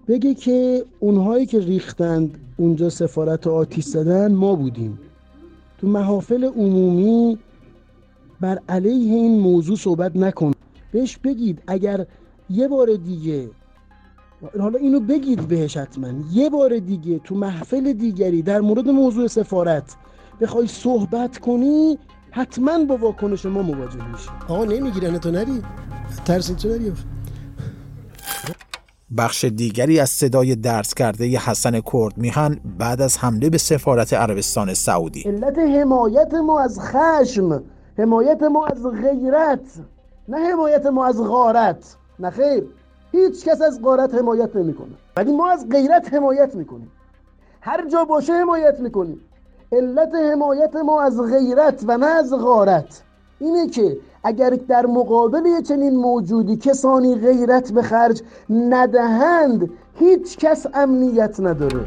بگه 0.08 0.34
که 0.34 0.84
اونهایی 1.00 1.46
که 1.46 1.60
ریختند 1.60 2.38
اونجا 2.56 2.90
سفارت 2.90 3.46
آتیش 3.46 3.84
زدن 3.84 4.34
ما 4.34 4.54
بودیم. 4.54 4.98
تو 5.78 5.86
محافل 5.86 6.44
عمومی 6.44 7.38
بر 8.40 8.58
علیه 8.68 9.14
این 9.14 9.40
موضوع 9.40 9.76
صحبت 9.76 10.16
نکن. 10.16 10.52
بهش 10.92 11.16
بگید 11.16 11.62
اگر 11.66 12.06
یه 12.50 12.68
بار 12.68 12.94
دیگه 12.94 13.50
حالا 14.58 14.78
اینو 14.78 15.00
بگید 15.00 15.48
بهش 15.48 15.76
حتما. 15.76 16.08
یه 16.32 16.50
بار 16.50 16.78
دیگه 16.78 17.18
تو 17.18 17.34
محفل 17.34 17.92
دیگری 17.92 18.42
در 18.42 18.60
مورد 18.60 18.88
موضوع 18.88 19.26
سفارت 19.26 19.96
بخوای 20.40 20.66
صحبت 20.66 21.38
کنی 21.38 21.98
حتما 22.30 22.84
با 22.84 22.96
واکنش 22.96 23.46
ما 23.46 23.62
مواجه 23.62 24.10
میشی 24.12 24.28
آقا 24.48 24.64
نمی‌گیرن 24.64 25.18
تو 25.18 25.30
نری. 25.30 25.62
ترسی 26.24 26.54
تو 26.54 26.68
نری. 26.68 26.92
بخش 29.18 29.44
دیگری 29.44 30.00
از 30.00 30.10
صدای 30.10 30.56
درس 30.56 30.94
کرده 30.94 31.24
حسن 31.24 31.80
کرد 31.80 32.16
میهن 32.16 32.60
بعد 32.78 33.00
از 33.00 33.18
حمله 33.18 33.50
به 33.50 33.58
سفارت 33.58 34.12
عربستان 34.12 34.74
سعودی. 34.74 35.22
علت 35.22 35.58
حمایت 35.58 36.34
ما 36.34 36.60
از 36.60 36.80
خشم 36.80 37.62
حمایت 37.98 38.42
ما 38.42 38.66
از 38.66 38.86
غیرت 38.86 39.60
نه 40.28 40.36
حمایت 40.36 40.86
ما 40.86 41.06
از 41.06 41.22
غارت. 41.22 41.96
نه 42.18 42.30
خیر 42.30 42.64
هیچ 43.12 43.44
کس 43.44 43.62
از 43.62 43.82
غارت 43.82 44.14
حمایت 44.14 44.56
نمی‌کنه. 44.56 44.94
ولی 45.16 45.32
ما 45.32 45.50
از 45.50 45.68
غیرت 45.68 46.14
حمایت 46.14 46.54
می‌کنیم. 46.54 46.90
هر 47.60 47.88
جا 47.88 48.04
باشه 48.04 48.32
حمایت 48.32 48.80
می‌کنیم. 48.80 49.20
علت 49.72 50.14
حمایت 50.32 50.76
ما 50.76 51.02
از 51.02 51.20
غیرت 51.20 51.84
و 51.86 51.98
نه 51.98 52.06
از 52.06 52.34
غارت. 52.34 53.02
اینه 53.40 53.68
که 53.70 53.98
اگر 54.24 54.50
در 54.50 54.86
مقابل 54.86 55.62
چنین 55.68 55.96
موجودی 55.96 56.56
کسانی 56.56 57.14
غیرت 57.14 57.72
به 57.72 57.82
خرج 57.82 58.22
ندهند 58.50 59.70
هیچ 59.98 60.36
کس 60.36 60.66
امنیت 60.74 61.40
نداره 61.40 61.86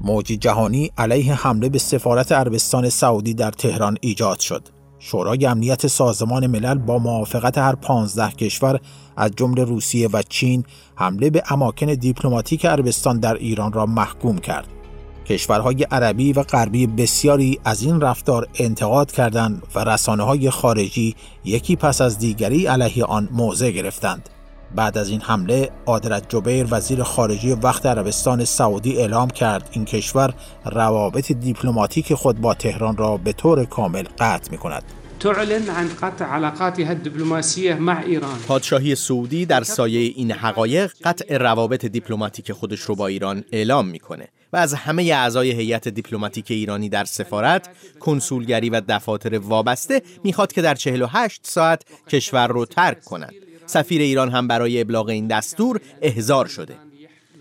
موج 0.00 0.26
جهانی 0.26 0.90
علیه 0.98 1.34
حمله 1.34 1.68
به 1.68 1.78
سفارت 1.78 2.32
عربستان 2.32 2.88
سعودی 2.88 3.34
در 3.34 3.50
تهران 3.50 3.96
ایجاد 4.00 4.38
شد. 4.38 4.68
شورای 4.98 5.46
امنیت 5.46 5.86
سازمان 5.86 6.46
ملل 6.46 6.78
با 6.78 6.98
موافقت 6.98 7.58
هر 7.58 7.74
15 7.74 8.30
کشور 8.30 8.80
از 9.16 9.30
جمله 9.36 9.64
روسیه 9.64 10.08
و 10.12 10.22
چین 10.28 10.64
حمله 10.96 11.30
به 11.30 11.42
اماکن 11.50 11.86
دیپلماتیک 11.86 12.66
عربستان 12.66 13.20
در 13.20 13.34
ایران 13.34 13.72
را 13.72 13.86
محکوم 13.86 14.38
کرد. 14.38 14.79
کشورهای 15.30 15.82
عربی 15.82 16.32
و 16.32 16.42
غربی 16.42 16.86
بسیاری 16.86 17.60
از 17.64 17.82
این 17.82 18.00
رفتار 18.00 18.48
انتقاد 18.58 19.12
کردند 19.12 19.62
و 19.74 19.84
رسانه 19.84 20.22
های 20.22 20.50
خارجی 20.50 21.14
یکی 21.44 21.76
پس 21.76 22.00
از 22.00 22.18
دیگری 22.18 22.66
علیه 22.66 23.04
آن 23.04 23.28
موضع 23.32 23.70
گرفتند. 23.70 24.28
بعد 24.74 24.98
از 24.98 25.08
این 25.08 25.20
حمله 25.20 25.70
آدرت 25.86 26.28
جبیر 26.28 26.66
وزیر 26.70 27.02
خارجه 27.02 27.54
وقت 27.54 27.86
عربستان 27.86 28.44
سعودی 28.44 28.96
اعلام 28.96 29.30
کرد 29.30 29.68
این 29.72 29.84
کشور 29.84 30.34
روابط 30.64 31.32
دیپلماتیک 31.32 32.14
خود 32.14 32.40
با 32.40 32.54
تهران 32.54 32.96
را 32.96 33.16
به 33.16 33.32
طور 33.32 33.64
کامل 33.64 34.04
قطع 34.18 34.50
می 34.50 34.58
کند. 34.58 34.82
تعلن 35.20 35.68
عن 35.68 35.88
قطع 36.02 36.24
علاقاتها 36.24 36.88
الدبلوماسیه 36.88 37.74
مع 37.74 38.02
ایران 38.06 38.38
پادشاهی 38.48 38.94
سعودی 38.94 39.46
در 39.46 39.62
سایه 39.62 40.00
این 40.00 40.32
حقایق 40.32 40.92
قطع 41.04 41.36
روابط 41.36 41.86
دیپلماتیک 41.86 42.52
خودش 42.52 42.80
رو 42.80 42.94
با 42.94 43.06
ایران 43.06 43.44
اعلام 43.52 43.88
می‌کنه 43.88 44.28
و 44.52 44.56
از 44.56 44.74
همه 44.74 45.02
اعضای 45.02 45.50
هیئت 45.50 45.88
دیپلماتیک 45.88 46.50
ایرانی 46.50 46.88
در 46.88 47.04
سفارت، 47.04 47.68
کنسولگری 48.00 48.70
و 48.70 48.82
دفاتر 48.88 49.38
وابسته 49.38 50.02
می‌خواد 50.24 50.52
که 50.52 50.62
در 50.62 50.74
48 50.74 51.40
ساعت 51.44 51.82
کشور 52.08 52.48
رو 52.48 52.66
ترک 52.66 53.04
کنند. 53.04 53.34
سفیر 53.66 54.00
ایران 54.00 54.30
هم 54.30 54.48
برای 54.48 54.80
ابلاغ 54.80 55.08
این 55.08 55.26
دستور 55.26 55.80
احضار 56.02 56.46
شده. 56.46 56.76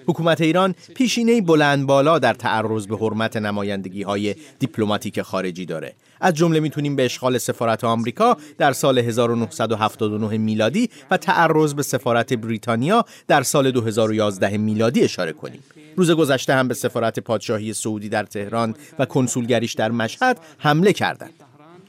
حکومت 0.08 0.42
ایران 0.42 0.76
پیشینه 0.96 1.42
بلند 1.42 1.88
بالا 1.88 2.20
در 2.20 2.34
تعرض 2.34 2.88
به 2.88 2.98
حرمت 2.98 3.38
نمایندگی 3.38 4.04
های 4.04 4.36
دیپلماتیک 4.60 5.22
خارجی 5.22 5.66
داره. 5.66 5.94
از 6.22 6.34
جمله 6.34 6.60
می‌تونیم 6.60 6.96
به 6.96 7.06
اشغال 7.06 7.38
سفارت 7.38 7.84
آمریکا 7.84 8.38
در 8.58 8.74
سال 8.74 8.98
1979 8.98 10.38
میلادی 10.38 10.90
و 11.12 11.18
تعرض 11.18 11.74
به 11.74 11.84
سفارت 11.84 12.34
بریتانیا 12.34 13.06
در 13.28 13.44
سال 13.44 13.72
2011 13.72 14.58
میلادی 14.58 15.04
اشاره 15.04 15.34
کنیم. 15.34 15.64
روز 15.96 16.12
گذشته 16.12 16.54
هم 16.54 16.68
به 16.68 16.74
سفارت 16.74 17.20
پادشاهی 17.20 17.74
سعودی 17.74 18.10
در 18.10 18.24
تهران 18.24 18.76
و 19.00 19.06
کنسولگریش 19.06 19.74
در 19.74 19.92
مشهد 19.92 20.40
حمله 20.58 20.94
کردند. 20.94 21.34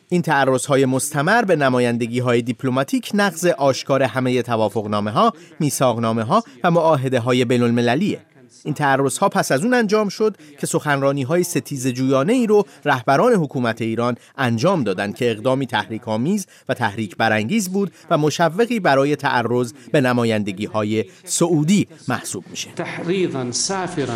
این 0.08 0.22
تعرض 0.22 0.66
های 0.66 0.86
مستمر 0.86 1.42
به 1.42 1.56
نمایندگی 1.56 2.18
های 2.18 2.42
دیپلماتیک 2.42 3.10
نقض 3.14 3.46
آشکار 3.46 4.02
همه 4.02 4.42
توافقنامه 4.42 5.10
ها، 5.10 5.32
میثاقنامه 5.60 6.22
ها 6.22 6.42
و 6.64 6.70
معاهده 6.70 7.20
های 7.20 7.44
بین 7.44 7.62
المللیه. 7.62 8.20
این 8.64 8.74
تعرض 8.74 9.18
ها 9.18 9.28
پس 9.28 9.52
از 9.52 9.64
اون 9.64 9.74
انجام 9.74 10.08
شد 10.08 10.36
که 10.60 10.66
سخنرانی 10.66 11.22
های 11.22 11.42
ستیز 11.42 11.88
جویانه 11.88 12.32
ای 12.32 12.46
رو 12.46 12.64
رهبران 12.84 13.32
حکومت 13.32 13.82
ایران 13.82 14.16
انجام 14.38 14.84
دادند 14.84 15.14
که 15.14 15.30
اقدامی 15.30 15.66
تحریک 15.66 16.08
آمیز 16.08 16.46
و 16.68 16.74
تحریک 16.74 17.16
برانگیز 17.16 17.68
بود 17.68 17.92
و 18.10 18.18
مشوقی 18.18 18.80
برای 18.80 19.16
تعرض 19.16 19.72
به 19.92 20.00
نمایندگی 20.00 20.66
های 20.66 21.04
سعودی 21.24 21.86
محسوب 22.08 22.44
میشه. 22.50 22.70
تحریضا 22.76 23.52
سافرا 23.52 24.14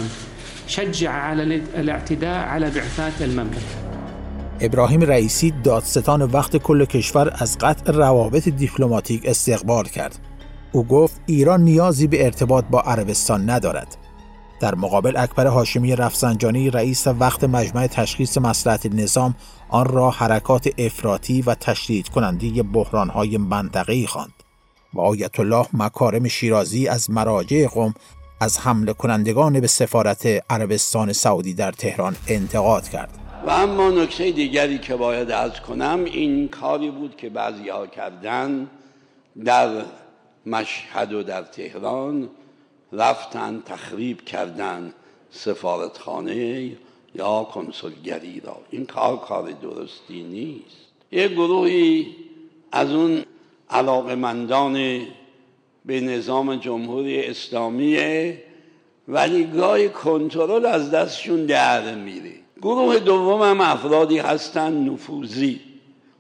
شجع 0.67 1.11
على 1.11 1.63
الاعتداء 1.75 2.39
على 2.39 2.71
بعثات 2.71 3.23
المملكه 3.23 3.95
ابراهیم 4.61 5.01
رئیسی 5.01 5.55
دادستان 5.65 6.23
وقت 6.23 6.57
کل 6.57 6.85
کشور 6.85 7.33
از 7.39 7.59
قطع 7.59 7.93
روابط 7.93 8.49
دیپلماتیک 8.49 9.23
استقبال 9.25 9.85
کرد. 9.85 10.19
او 10.73 10.85
گفت 10.85 11.21
ایران 11.27 11.61
نیازی 11.61 12.07
به 12.07 12.25
ارتباط 12.25 12.65
با 12.71 12.81
عربستان 12.81 13.51
ندارد. 13.51 13.97
در 14.61 14.75
مقابل 14.75 15.17
اکبر 15.17 15.47
هاشمی 15.47 15.97
رفسنجانی 15.97 16.71
رئیس 16.71 17.07
وقت 17.07 17.45
مجمع 17.45 17.87
تشخیص 17.87 18.39
مسلحت 18.39 18.87
نظام 18.87 19.35
آن 19.69 19.87
را 19.87 20.11
حرکات 20.11 20.69
افراطی 20.79 21.43
و 21.43 21.55
تشدید 21.55 22.09
کننده 22.09 22.63
بحرانهای 22.63 23.37
منطقه‌ای 23.37 24.07
خواند. 24.07 24.33
و 24.95 25.01
آیت 25.01 25.41
الله 25.41 25.67
مکارم 25.73 26.29
شیرازی 26.29 26.89
از 26.89 27.11
مراجع 27.11 27.67
قوم 27.67 27.95
از 28.41 28.59
حمله 28.59 28.93
کنندگان 28.93 29.61
به 29.61 29.67
سفارت 29.67 30.27
عربستان 30.51 31.13
سعودی 31.13 31.55
در 31.55 31.73
تهران 31.73 32.17
انتقاد 32.29 32.89
کرد. 32.89 33.19
و 33.47 33.51
اما 33.51 33.91
نکته 33.91 34.31
دیگری 34.31 34.79
که 34.79 34.97
باید 34.97 35.31
از 35.31 35.61
کنم 35.61 36.05
این 36.05 36.49
کاری 36.49 36.91
بود 36.91 37.17
که 37.17 37.31
بعضی 37.31 37.69
ها 37.69 37.87
کردن 37.87 38.67
در 39.45 39.69
مشهد 40.47 41.13
و 41.13 41.23
در 41.23 41.43
تهران 41.43 42.29
رفتن 42.99 43.63
تخریب 43.67 44.25
کردن 44.25 44.93
سفارتخانه 45.31 46.71
یا 47.15 47.45
کنسولگری 47.45 48.41
را. 48.41 48.57
این 48.71 48.87
کار 48.87 49.17
کار 49.17 49.51
درستی 49.51 50.23
نیست. 50.23 50.77
یک 51.13 51.33
گروهی 51.33 52.17
از 52.73 52.91
اون 52.91 53.25
علاقمندان 53.71 55.01
به 55.85 56.01
نظام 56.01 56.57
جمهوری 56.57 57.25
اسلامیه 57.25 58.43
ولی 59.09 59.45
گاهی 59.45 59.89
کنترل 59.89 60.67
از 60.67 60.91
دستشون 60.91 61.47
در 61.47 61.95
میره. 61.95 62.33
گروه 62.63 62.99
دوم 62.99 63.43
هم 63.43 63.61
افرادی 63.61 64.19
هستند 64.19 64.91
نفوذی. 64.91 65.61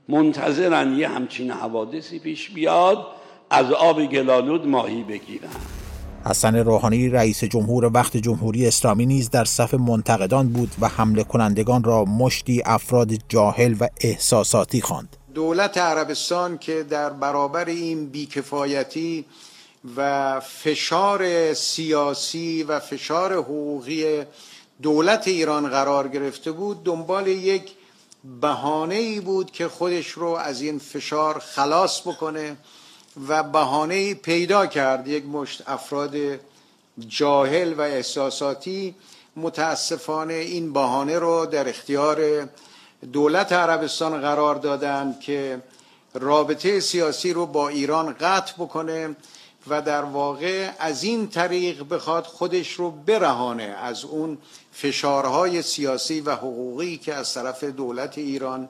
منتظرن 0.08 0.98
یه 0.98 1.08
همچین 1.08 1.50
حوادثی 1.50 2.18
پیش 2.18 2.50
بیاد 2.50 3.06
از 3.50 3.72
آب 3.72 4.04
گلالود 4.04 4.66
ماهی 4.66 5.02
بگیرن. 5.02 5.83
حسن 6.26 6.56
روحانی 6.56 7.08
رئیس 7.08 7.44
جمهور 7.44 7.90
وقت 7.94 8.16
جمهوری 8.16 8.66
اسلامی 8.66 9.06
نیز 9.06 9.30
در 9.30 9.44
صف 9.44 9.74
منتقدان 9.74 10.48
بود 10.48 10.74
و 10.80 10.88
حمله 10.88 11.24
کنندگان 11.24 11.84
را 11.84 12.04
مشتی 12.04 12.62
افراد 12.64 13.12
جاهل 13.28 13.74
و 13.80 13.88
احساساتی 14.00 14.80
خواند. 14.80 15.16
دولت 15.34 15.78
عربستان 15.78 16.58
که 16.58 16.82
در 16.82 17.10
برابر 17.10 17.64
این 17.64 18.06
بیکفایتی 18.06 19.24
و 19.96 20.40
فشار 20.40 21.54
سیاسی 21.54 22.62
و 22.62 22.80
فشار 22.80 23.32
حقوقی 23.32 24.22
دولت 24.82 25.28
ایران 25.28 25.68
قرار 25.68 26.08
گرفته 26.08 26.52
بود 26.52 26.84
دنبال 26.84 27.26
یک 27.26 27.72
بهانه 28.40 28.94
ای 28.94 29.20
بود 29.20 29.50
که 29.50 29.68
خودش 29.68 30.08
رو 30.08 30.28
از 30.28 30.60
این 30.60 30.78
فشار 30.78 31.38
خلاص 31.38 32.00
بکنه 32.00 32.56
و 33.28 33.42
بهانه 33.42 34.14
پیدا 34.14 34.66
کرد 34.66 35.08
یک 35.08 35.24
مشت 35.26 35.62
افراد 35.66 36.14
جاهل 37.08 37.74
و 37.74 37.80
احساساتی 37.80 38.94
متاسفانه 39.36 40.34
این 40.34 40.72
بهانه 40.72 41.18
رو 41.18 41.46
در 41.46 41.68
اختیار 41.68 42.48
دولت 43.12 43.52
عربستان 43.52 44.20
قرار 44.20 44.54
دادند 44.54 45.20
که 45.20 45.62
رابطه 46.14 46.80
سیاسی 46.80 47.32
رو 47.32 47.46
با 47.46 47.68
ایران 47.68 48.12
قطع 48.12 48.52
بکنه 48.58 49.16
و 49.68 49.82
در 49.82 50.02
واقع 50.04 50.70
از 50.78 51.02
این 51.02 51.28
طریق 51.28 51.88
بخواد 51.88 52.24
خودش 52.24 52.72
رو 52.72 52.90
برهانه 52.90 53.62
از 53.62 54.04
اون 54.04 54.38
فشارهای 54.72 55.62
سیاسی 55.62 56.20
و 56.20 56.34
حقوقی 56.34 56.96
که 56.96 57.14
از 57.14 57.34
طرف 57.34 57.64
دولت 57.64 58.18
ایران 58.18 58.68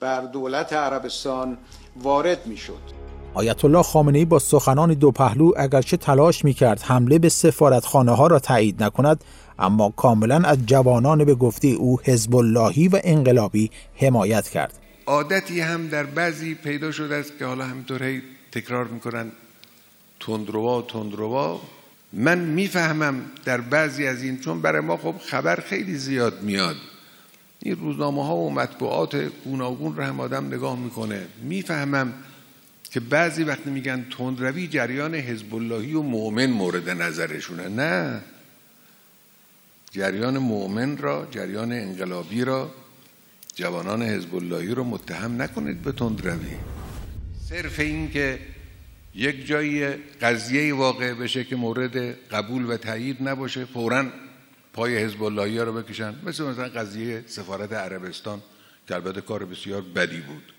بر 0.00 0.20
دولت 0.20 0.72
عربستان 0.72 1.58
وارد 1.96 2.46
می 2.46 2.56
شد. 2.56 3.15
آیت 3.36 3.64
الله 3.64 3.82
خامنه 3.82 4.18
ای 4.18 4.24
با 4.24 4.38
سخنان 4.38 4.94
دو 4.94 5.10
پهلو 5.10 5.52
اگرچه 5.56 5.96
تلاش 5.96 6.44
می 6.44 6.54
کرد 6.54 6.82
حمله 6.82 7.18
به 7.18 7.28
سفارتخانه 7.28 8.12
ها 8.12 8.26
را 8.26 8.38
تایید 8.38 8.82
نکند 8.82 9.24
اما 9.58 9.90
کاملا 9.96 10.36
از 10.36 10.58
جوانان 10.66 11.24
به 11.24 11.34
گفته 11.34 11.68
او 11.68 12.00
حزب 12.04 12.36
اللهی 12.36 12.88
و 12.88 13.00
انقلابی 13.04 13.70
حمایت 13.94 14.48
کرد. 14.48 14.72
عادتی 15.06 15.60
هم 15.60 15.88
در 15.88 16.04
بعضی 16.04 16.54
پیدا 16.54 16.92
شده 16.92 17.14
است 17.14 17.38
که 17.38 17.44
حالا 17.44 17.64
همینطور 17.64 18.20
تکرار 18.52 18.84
می‌کنن. 18.84 19.32
تندروا 20.20 20.82
تندروا. 20.82 21.60
من 22.12 22.38
می‌فهمم 22.38 23.22
در 23.44 23.60
بعضی 23.60 24.06
از 24.06 24.22
این 24.22 24.38
چون 24.40 24.62
برای 24.62 24.80
ما 24.80 24.96
خب 24.96 25.14
خبر 25.18 25.56
خیلی 25.56 25.94
زیاد 25.94 26.42
میاد. 26.42 26.76
این 27.62 27.76
روزنامه 27.76 28.26
ها 28.26 28.36
و 28.36 28.50
مطبوعات 28.50 29.16
گوناگون 29.44 29.96
رو 29.96 30.02
هم 30.02 30.20
آدم 30.20 30.46
نگاه 30.46 30.78
می‌کنه. 30.78 31.26
می‌فهمم 31.42 32.12
که 32.96 33.00
بعضی 33.00 33.44
وقتی 33.44 33.70
میگن 33.70 34.06
تندروی 34.18 34.68
جریان 34.68 35.14
حزب 35.14 35.54
اللهی 35.54 35.94
و 35.94 36.02
مؤمن 36.02 36.46
مورد 36.46 36.90
نظرشونه. 36.90 37.68
نه. 37.68 38.20
جریان 39.90 40.38
مؤمن 40.38 40.96
را 40.96 41.28
جریان 41.30 41.72
انقلابی 41.72 42.44
را 42.44 42.74
جوانان 43.54 44.02
حزب 44.02 44.34
اللهی 44.34 44.74
رو 44.74 44.84
متهم 44.84 45.42
نکنید 45.42 45.82
به 45.82 45.92
تندروی. 45.92 46.56
صرف 47.48 47.80
این 47.80 48.10
که 48.10 48.38
یک 49.14 49.46
جایی 49.46 49.88
قضیه 50.22 50.74
واقع 50.74 51.14
بشه 51.14 51.44
که 51.44 51.56
مورد 51.56 51.96
قبول 52.28 52.70
و 52.70 52.76
تایید 52.76 53.28
نباشه 53.28 53.64
فورا 53.64 54.06
پای 54.72 54.98
حزب 54.98 55.22
اللهی 55.22 55.58
رو 55.58 55.72
بکشن. 55.72 56.14
مثل 56.24 56.44
مثلا 56.44 56.68
قضیه 56.68 57.24
سفارت 57.26 57.72
عربستان 57.72 58.42
که 58.88 58.94
البته 58.94 59.20
کار 59.20 59.44
بسیار 59.44 59.82
بدی 59.82 60.20
بود. 60.20 60.55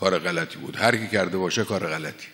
کار 0.00 0.18
غلطی 0.18 0.58
بود. 0.58 0.76
هر 0.76 0.96
کی 0.96 1.08
کرده 1.08 1.36
باشه 1.36 1.64
کار 1.64 1.86
غلطی. 1.86 2.26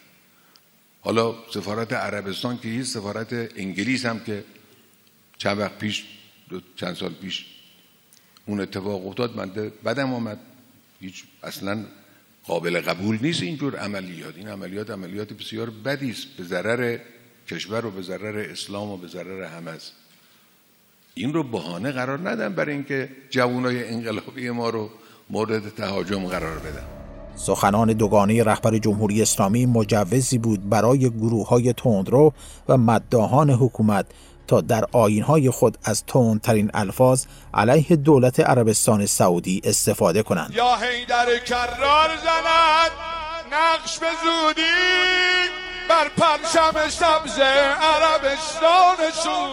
حالا 1.01 1.35
سفارت 1.55 1.93
عربستان 1.93 2.59
که 2.59 2.69
هیچ 2.69 2.87
سفارت 2.87 3.33
انگلیس 3.33 4.07
هم 4.07 4.21
که 4.21 4.45
چند 5.39 5.59
وقت 5.59 5.79
پیش 5.79 6.05
چند 6.77 6.97
سال 6.97 7.13
پیش 7.13 7.47
اون 8.47 8.61
اتفاق 8.61 9.07
افتاد 9.07 9.37
من 9.37 9.73
بدم 9.85 10.15
آمد. 10.15 10.39
هیچ 11.01 11.25
اصلا 11.43 11.85
قابل 12.45 12.81
قبول 12.81 13.19
نیست 13.23 13.43
اینجور 13.43 13.77
عملیات. 13.77 14.37
این 14.37 14.49
عملیات 14.49 14.91
عملیات 14.91 15.33
بسیار 15.33 15.71
بدی 15.71 16.11
است. 16.11 16.27
به 16.37 16.45
ضرر 16.45 16.99
کشور 17.49 17.87
و 17.87 17.91
به 17.91 18.03
ضرر 18.03 18.39
اسلام 18.39 18.89
و 18.91 18.97
به 18.97 19.09
ضرر 19.09 19.43
همه 19.43 19.79
این 21.15 21.33
رو 21.33 21.43
بهانه 21.43 21.93
قرار 21.93 22.31
ندن 22.31 22.55
برای 22.55 22.75
اینکه 22.75 23.11
جوانای 23.31 23.89
انقلابی 23.89 24.51
ما 24.51 24.71
رو 24.71 24.91
مورد 25.31 25.69
تهاجم 25.69 26.27
قرار 26.27 26.59
بدن 26.59 27.00
سخنان 27.37 27.93
دوگانه 27.93 28.45
رهبر 28.45 28.79
جمهوری 28.79 29.23
اسلامی 29.23 29.67
مجوزی 29.67 30.39
بود 30.39 30.69
برای 30.69 31.11
گروه 31.11 31.49
های 31.49 31.73
تندرو 31.73 32.33
و 32.69 32.77
مداهان 32.77 33.51
حکومت 33.51 34.07
تا 34.47 34.61
در 34.61 34.85
آینهای 34.93 35.51
خود 35.51 35.79
از 35.85 36.05
تندترین 36.07 36.71
الفاظ 36.75 37.25
علیه 37.55 37.97
دولت 37.97 38.41
عربستان 38.41 39.07
سعودی 39.07 39.61
استفاده 39.65 40.23
کنند. 40.23 40.51
یا 40.55 40.77
حیدر 40.77 41.39
کرار 41.39 42.09
زند 42.09 42.91
نقش 43.53 43.99
به 43.99 44.07
زودی 44.25 44.63
بر 45.89 46.09
پرچم 46.17 46.89
سبز 46.89 47.39
عربستانشون 47.81 49.51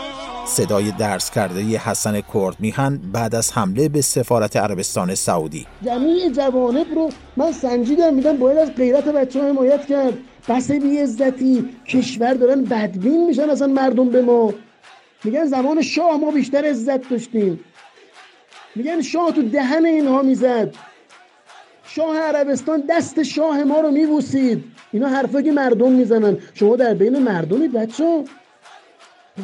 صدای 0.48 0.92
درس 0.92 1.32
کرده 1.32 1.62
حسن 1.62 2.22
کرد 2.34 2.56
میهن 2.60 3.00
بعد 3.13 3.36
از 3.36 3.51
حمله 3.54 3.89
به 3.89 4.01
سفارت 4.01 4.56
عربستان 4.56 5.16
سعودی. 5.16 5.66
جمیع 5.86 6.30
جوانب 6.30 6.86
رو 6.96 7.10
من 7.38 7.51
سنجیدم 7.51 8.13
میدم 8.13 8.38
باید 8.38 8.58
از 8.58 8.75
غیرت 8.75 9.06
بچه 9.06 9.42
ها 9.42 9.50
حمایت 9.50 9.86
کرد. 9.86 10.13
بس 10.50 10.72
عزتی 10.72 11.70
کشور 11.88 12.34
دارن 12.34 12.63
بدبین 12.63 13.27
میشن 13.27 13.50
اصلا 13.50 13.68
مردم 13.68 14.10
به 14.10 14.22
ما. 14.22 14.54
میگن 15.24 15.46
زمان 15.46 15.82
شاه 15.82 16.18
ما 16.18 16.32
بیشتر 16.32 16.66
عزت 16.66 17.10
داشتیم. 17.10 17.60
میگن 18.75 19.01
شاه 19.01 19.32
تو 19.32 19.42
دهن 19.42 19.86
اینها 19.86 20.22
می‌زد. 20.22 20.75
شاه 21.86 22.18
عربستان 22.18 22.84
دست 22.89 23.24
شاه 23.24 23.63
ما 23.63 23.80
رو 23.82 23.92
میبوسید. 23.92 24.63
اینا 24.92 25.08
حرفایی 25.08 25.51
مردم 25.51 25.92
می‌زنن. 25.92 26.38
شما 26.54 26.75
در 26.75 26.94
بین 26.94 27.20
مردمید 27.20 27.72
بچه 27.72 28.24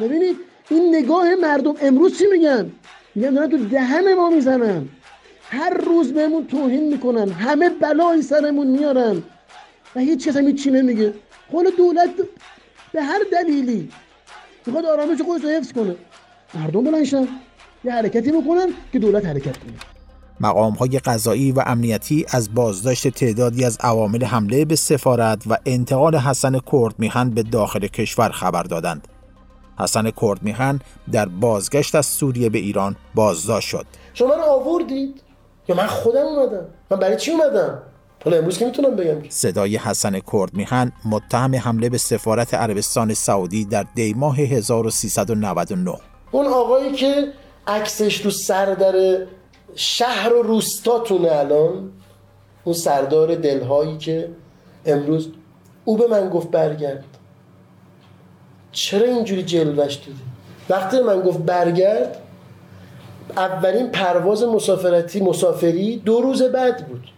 ببینید 0.02 0.36
این 0.70 0.96
نگاه 0.96 1.36
مردم 1.36 1.74
امروز 1.82 2.17
چی 2.17 2.24
میگن؟ 2.32 2.72
میگن 3.15 3.29
دارن 3.29 3.50
تو 3.50 3.65
دهن 3.65 4.13
ما 4.13 4.29
می‌زنن. 4.29 4.89
هر 5.50 5.74
روز 5.74 6.13
بهمون 6.13 6.48
توهین 6.48 6.93
می‌کنن. 6.93 7.29
همه 7.32 7.70
بلایی 7.70 8.22
سرمون 8.22 8.67
میارن. 8.67 9.24
و 9.96 10.00
هیچ 10.00 10.27
کس 10.27 10.38
هم 10.38 10.48
هیچی 10.48 10.72
نمیگه. 10.72 11.13
خود 11.51 11.65
دولت 11.77 12.10
به 12.93 13.03
هر 13.03 13.20
دلیلی 13.32 13.89
می‌خواد 14.65 14.86
آرامش 14.86 15.22
خودش 15.22 15.43
رو 15.43 15.50
حفظ 15.50 15.72
کنه. 15.72 15.96
مردم 16.53 16.84
بلنشن 16.84 17.27
یه 17.84 17.91
حرکتی 17.91 18.32
بکنن 18.32 18.67
که 18.93 19.00
دولت 19.00 19.25
حرکت 19.25 19.58
کنه. 19.58 19.74
مقام 20.39 20.74
های 20.74 21.00
قضایی 21.00 21.51
و 21.51 21.63
امنیتی 21.65 22.25
از 22.32 22.53
بازداشت 22.53 23.08
تعدادی 23.08 23.65
از 23.65 23.77
عوامل 23.82 24.24
حمله 24.24 24.65
به 24.65 24.75
سفارت 24.75 25.43
و 25.48 25.58
انتقال 25.65 26.15
حسن 26.15 26.60
کرد 26.72 26.96
میهن 26.98 27.29
به 27.29 27.43
داخل 27.43 27.88
کشور 27.88 28.29
خبر 28.29 28.63
دادند. 28.63 29.08
حسن 29.80 30.12
کرد 30.22 30.44
میهن 30.44 30.80
در 31.12 31.25
بازگشت 31.25 31.96
از 31.96 32.06
سوریه 32.06 32.50
به 32.50 32.58
ایران 32.58 32.96
بازداشت 33.15 33.70
شد. 33.70 33.86
شما 34.13 34.34
رو 34.34 34.42
آوردید 34.42 35.22
یا 35.68 35.75
من 35.75 35.88
خودم 35.88 36.25
اومدم؟ 36.25 36.65
من 36.92 37.00
برای 37.00 37.18
چی 37.18 37.32
اومدم؟ 37.32 37.82
حالا 38.25 38.38
امروز 38.38 38.58
که 38.58 38.65
می‌تونم 38.65 38.96
بگم 38.96 39.30
صدای 39.30 39.77
حسن 39.77 40.20
کرد 40.32 40.53
میهن 40.53 40.92
متهم 41.06 41.56
حمله 41.56 41.89
به 41.89 41.98
سفارت 41.98 42.53
عربستان 42.53 43.13
سعودی 43.13 43.65
در 43.65 43.86
دیماه 43.96 44.39
1399 44.39 45.94
اون 46.32 46.46
آقایی 46.46 46.92
که 46.92 47.34
عکسش 47.68 48.18
تو 48.18 48.30
سر 48.30 48.65
در 48.65 49.18
شهر 49.75 50.34
و 50.34 50.42
روستاتونه 50.42 51.32
الان 51.32 51.92
اون 52.63 52.75
سردار 52.75 53.36
دلهایی 53.36 53.98
که 53.98 54.30
امروز 54.86 55.30
او 55.86 55.98
به 55.98 56.08
من 56.08 56.30
گفت 56.30 56.51
برگرد 56.51 57.06
چرا 58.74 59.08
اینجوری 59.08 59.43
جلوش 59.43 59.93
دادی؟ 59.93 60.19
وقتی 60.69 61.00
من 61.00 61.21
گفت 61.21 61.39
برگرد 61.39 62.17
اولین 63.38 63.88
پرواز 63.88 64.43
مسافرتی 64.43 65.21
مسافری 65.21 65.98
دو 65.98 66.21
روز 66.21 66.41
بعد 66.43 66.88
بود. 66.88 67.10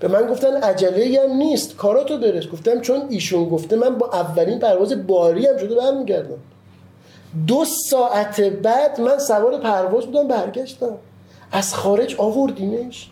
به 0.00 0.08
من 0.08 0.26
گفتن 0.26 0.56
عجله 0.56 1.20
هم 1.24 1.36
نیست 1.36 1.76
کاراتو 1.76 2.18
برس 2.18 2.46
گفتم 2.46 2.80
چون 2.80 3.02
ایشون 3.08 3.48
گفته 3.48 3.76
من 3.76 3.98
با 3.98 4.10
اولین 4.12 4.58
پرواز 4.58 5.06
باری 5.06 5.46
هم 5.46 5.58
شده 5.58 5.74
برمیگردم. 5.74 6.38
دو 7.46 7.64
ساعت 7.90 8.40
بعد 8.40 9.00
من 9.00 9.18
سوار 9.18 9.60
پرواز 9.60 10.06
بودم 10.06 10.28
برگشتم. 10.28 10.92
از 11.52 11.74
خارج 11.74 12.14
آوردیمش. 12.18 13.10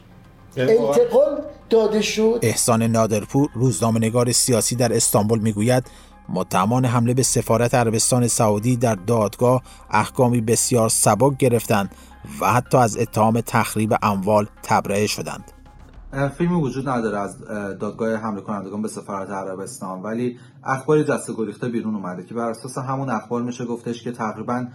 انتقال 0.57 1.43
داده 1.71 2.03
شد. 2.03 2.39
احسان 2.43 2.83
نادرپور 2.83 3.49
روزنامه‌نگار 3.55 4.33
سیاسی 4.33 4.77
در 4.77 4.97
استانبول 4.97 5.39
می‌گوید 5.39 5.85
متهمان 6.29 6.85
حمله 6.85 7.15
به 7.15 7.23
سفارت 7.23 7.75
عربستان 7.75 8.27
سعودی 8.27 8.77
در 8.77 8.95
دادگاه 8.95 9.63
احکامی 9.91 10.41
بسیار 10.41 10.89
سبک 10.89 11.37
گرفتند 11.37 11.91
و 12.41 12.53
حتی 12.53 12.77
از 12.77 12.97
اتهام 12.97 13.41
تخریب 13.41 13.95
اموال 14.03 14.47
تبرئه 14.63 15.07
شدند. 15.07 15.53
فیلمی 16.39 16.61
وجود 16.61 16.89
نداره 16.89 17.19
از 17.19 17.39
دادگاه 17.81 18.15
حمله 18.15 18.41
کنندگان 18.41 18.83
به 18.83 18.89
سفارت 18.89 19.31
عربستان 19.31 20.03
ولی 20.03 20.39
اخباری 20.65 21.05
دست 21.05 21.37
گریخته 21.37 21.69
بیرون 21.69 21.95
اومده 21.95 22.25
که 22.25 22.35
بر 22.35 22.51
اساس 22.51 22.79
همون 22.79 23.11
اخبار 23.11 23.43
میشه 23.43 23.65
گفتش 23.65 24.03
که 24.03 24.13
تقریبا 24.13 24.67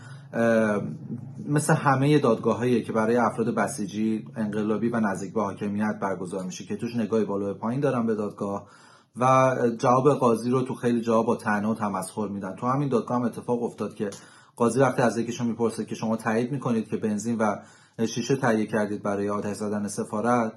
مثل 1.47 1.73
همه 1.73 2.19
دادگاه 2.19 2.57
هایی 2.57 2.83
که 2.83 2.91
برای 2.93 3.17
افراد 3.17 3.55
بسیجی 3.55 4.25
انقلابی 4.35 4.89
و 4.89 4.99
نزدیک 4.99 5.33
به 5.33 5.41
حاکمیت 5.41 5.99
برگزار 6.01 6.43
میشه 6.43 6.65
که 6.65 6.75
توش 6.75 6.95
نگاهی 6.95 7.25
بالا 7.25 7.53
پایین 7.53 7.79
دارن 7.81 8.05
به 8.05 8.15
دادگاه. 8.15 8.67
و 9.17 9.55
جواب 9.77 10.13
قاضی 10.13 10.49
رو 10.49 10.61
تو 10.61 10.75
خیلی 10.75 11.01
جواب 11.01 11.25
با 11.25 11.35
تنه 11.35 11.67
و 11.67 11.75
تمسخر 11.75 12.27
میدن. 12.27 12.55
تو 12.55 12.67
همین 12.67 12.89
دادگاه 12.89 13.17
هم 13.17 13.23
اتفاق 13.23 13.63
افتاد 13.63 13.95
که 13.95 14.09
قاضی 14.55 14.79
وقتی 14.79 15.01
از 15.01 15.17
یکیشون 15.17 15.47
می‌پرسه 15.47 15.85
که 15.85 15.95
شما 15.95 16.15
تایید 16.15 16.51
می‌کنید 16.51 16.87
که 16.87 16.97
بنزین 16.97 17.37
و 17.37 17.55
شیشه 18.07 18.35
تهیه 18.35 18.65
کردید 18.65 19.03
برای 19.03 19.29
آتش 19.29 19.55
زدن 19.55 19.87
سفارت 19.87 20.53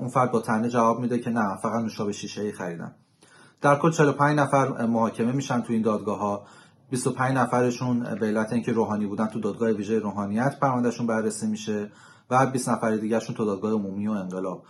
اون 0.00 0.08
فرد 0.08 0.32
با 0.32 0.40
تنه 0.40 0.68
جواب 0.68 1.00
میده 1.00 1.18
که 1.18 1.30
نه 1.30 1.56
فقط 1.56 1.82
نوشابه 1.82 2.12
شیشه 2.12 2.42
ای 2.42 2.52
خریدم. 2.52 2.94
در 3.60 3.76
کل 3.76 3.90
45 3.90 4.38
نفر 4.38 4.86
محاکمه 4.86 5.32
میشن 5.32 5.60
تو 5.60 5.72
این 5.72 5.82
دادگاه 5.82 6.18
ها 6.18 6.46
25 6.90 7.36
نفرشون 7.36 8.00
به 8.00 8.26
علت 8.26 8.52
اینکه 8.52 8.72
روحانی 8.72 9.06
بودن 9.06 9.26
تو 9.26 9.40
دادگاه 9.40 9.70
ویژه 9.70 9.98
روحانیت 9.98 10.58
پروندهشون 10.60 11.06
بررسی 11.06 11.46
میشه 11.46 11.90
و 12.30 12.46
20 12.46 12.68
نفر 12.68 12.96
دیگهشون 12.96 13.36
تو 13.36 13.44
دادگاه 13.44 13.72
عمومی 13.72 14.08
و 14.08 14.10
انقلاب. 14.10 14.62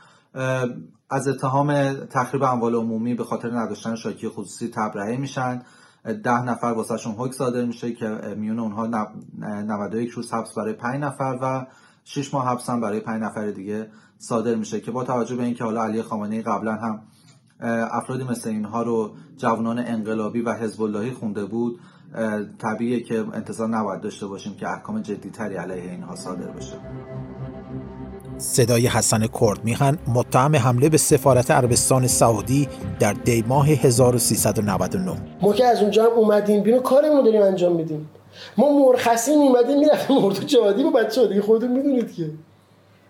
از 1.12 1.28
اتهام 1.28 1.92
تخریب 1.92 2.42
اموال 2.42 2.74
عمومی 2.74 3.14
به 3.14 3.24
خاطر 3.24 3.50
نداشتن 3.50 3.94
شاکی 3.94 4.28
خصوصی 4.28 4.68
تبرئه 4.68 5.16
میشن. 5.16 5.62
ده 6.24 6.42
نفر 6.42 6.66
واسهشون 6.66 7.12
حکم 7.12 7.32
صادر 7.32 7.64
میشه 7.64 7.92
که 7.92 8.08
میون 8.36 8.58
اونها 8.58 8.86
91 8.86 10.10
روز 10.10 10.32
حبس 10.32 10.54
برای 10.54 10.72
5 10.72 11.02
نفر 11.02 11.38
و 11.42 11.66
6 12.04 12.34
ماه 12.34 12.48
حبس 12.48 12.70
هم 12.70 12.80
برای 12.80 13.00
5 13.00 13.22
نفر 13.22 13.50
دیگه 13.50 13.90
صادر 14.18 14.54
میشه 14.54 14.80
که 14.80 14.90
با 14.90 15.04
توجه 15.04 15.36
به 15.36 15.42
اینکه 15.42 15.64
حالا 15.64 15.84
علی 15.84 16.02
خامنه‌ای 16.02 16.42
قبلا 16.42 16.72
هم 16.74 17.02
افرادی 17.90 18.24
مثل 18.24 18.48
اینها 18.48 18.82
رو 18.82 19.14
جوانان 19.36 19.78
انقلابی 19.78 20.42
و 20.42 20.52
حزب 20.52 20.82
اللهی 20.82 21.10
خونده 21.10 21.44
بود 21.44 21.80
طبیعیه 22.58 23.02
که 23.02 23.24
انتظار 23.32 23.68
نباید 23.68 24.00
داشته 24.00 24.26
باشیم 24.26 24.54
که 24.54 24.68
احکام 24.68 25.02
جدیتری 25.02 25.56
علیه 25.56 25.90
اینها 25.90 26.16
صادر 26.16 26.50
بشه. 26.50 26.76
صدای 28.42 28.86
حسن 28.86 29.26
کرد 29.40 29.64
میهن 29.64 29.98
متهم 30.14 30.56
حمله 30.56 30.88
به 30.88 30.98
سفارت 30.98 31.50
عربستان 31.50 32.06
سعودی 32.06 32.68
در 33.00 33.12
دی 33.12 33.44
ماه 33.48 33.68
1399 33.68 35.12
ما 35.42 35.52
که 35.52 35.64
از 35.64 35.82
اونجا 35.82 36.04
هم 36.04 36.10
اومدیم 36.10 36.62
بیرون 36.62 36.80
کارمون 36.80 37.24
داریم 37.24 37.42
انجام 37.42 37.72
میدیم. 37.72 38.10
ما 38.56 38.78
مرخصی 38.78 39.36
میمدیم 39.36 39.78
می‌رفتیم 39.78 40.24
اردو 40.24 40.42
جهادی 40.42 40.82
با 40.82 40.90
بچه 40.90 41.26
دیگه 41.26 41.42
خودتون 41.42 41.70
می‌دونید 41.70 42.14
که. 42.14 42.30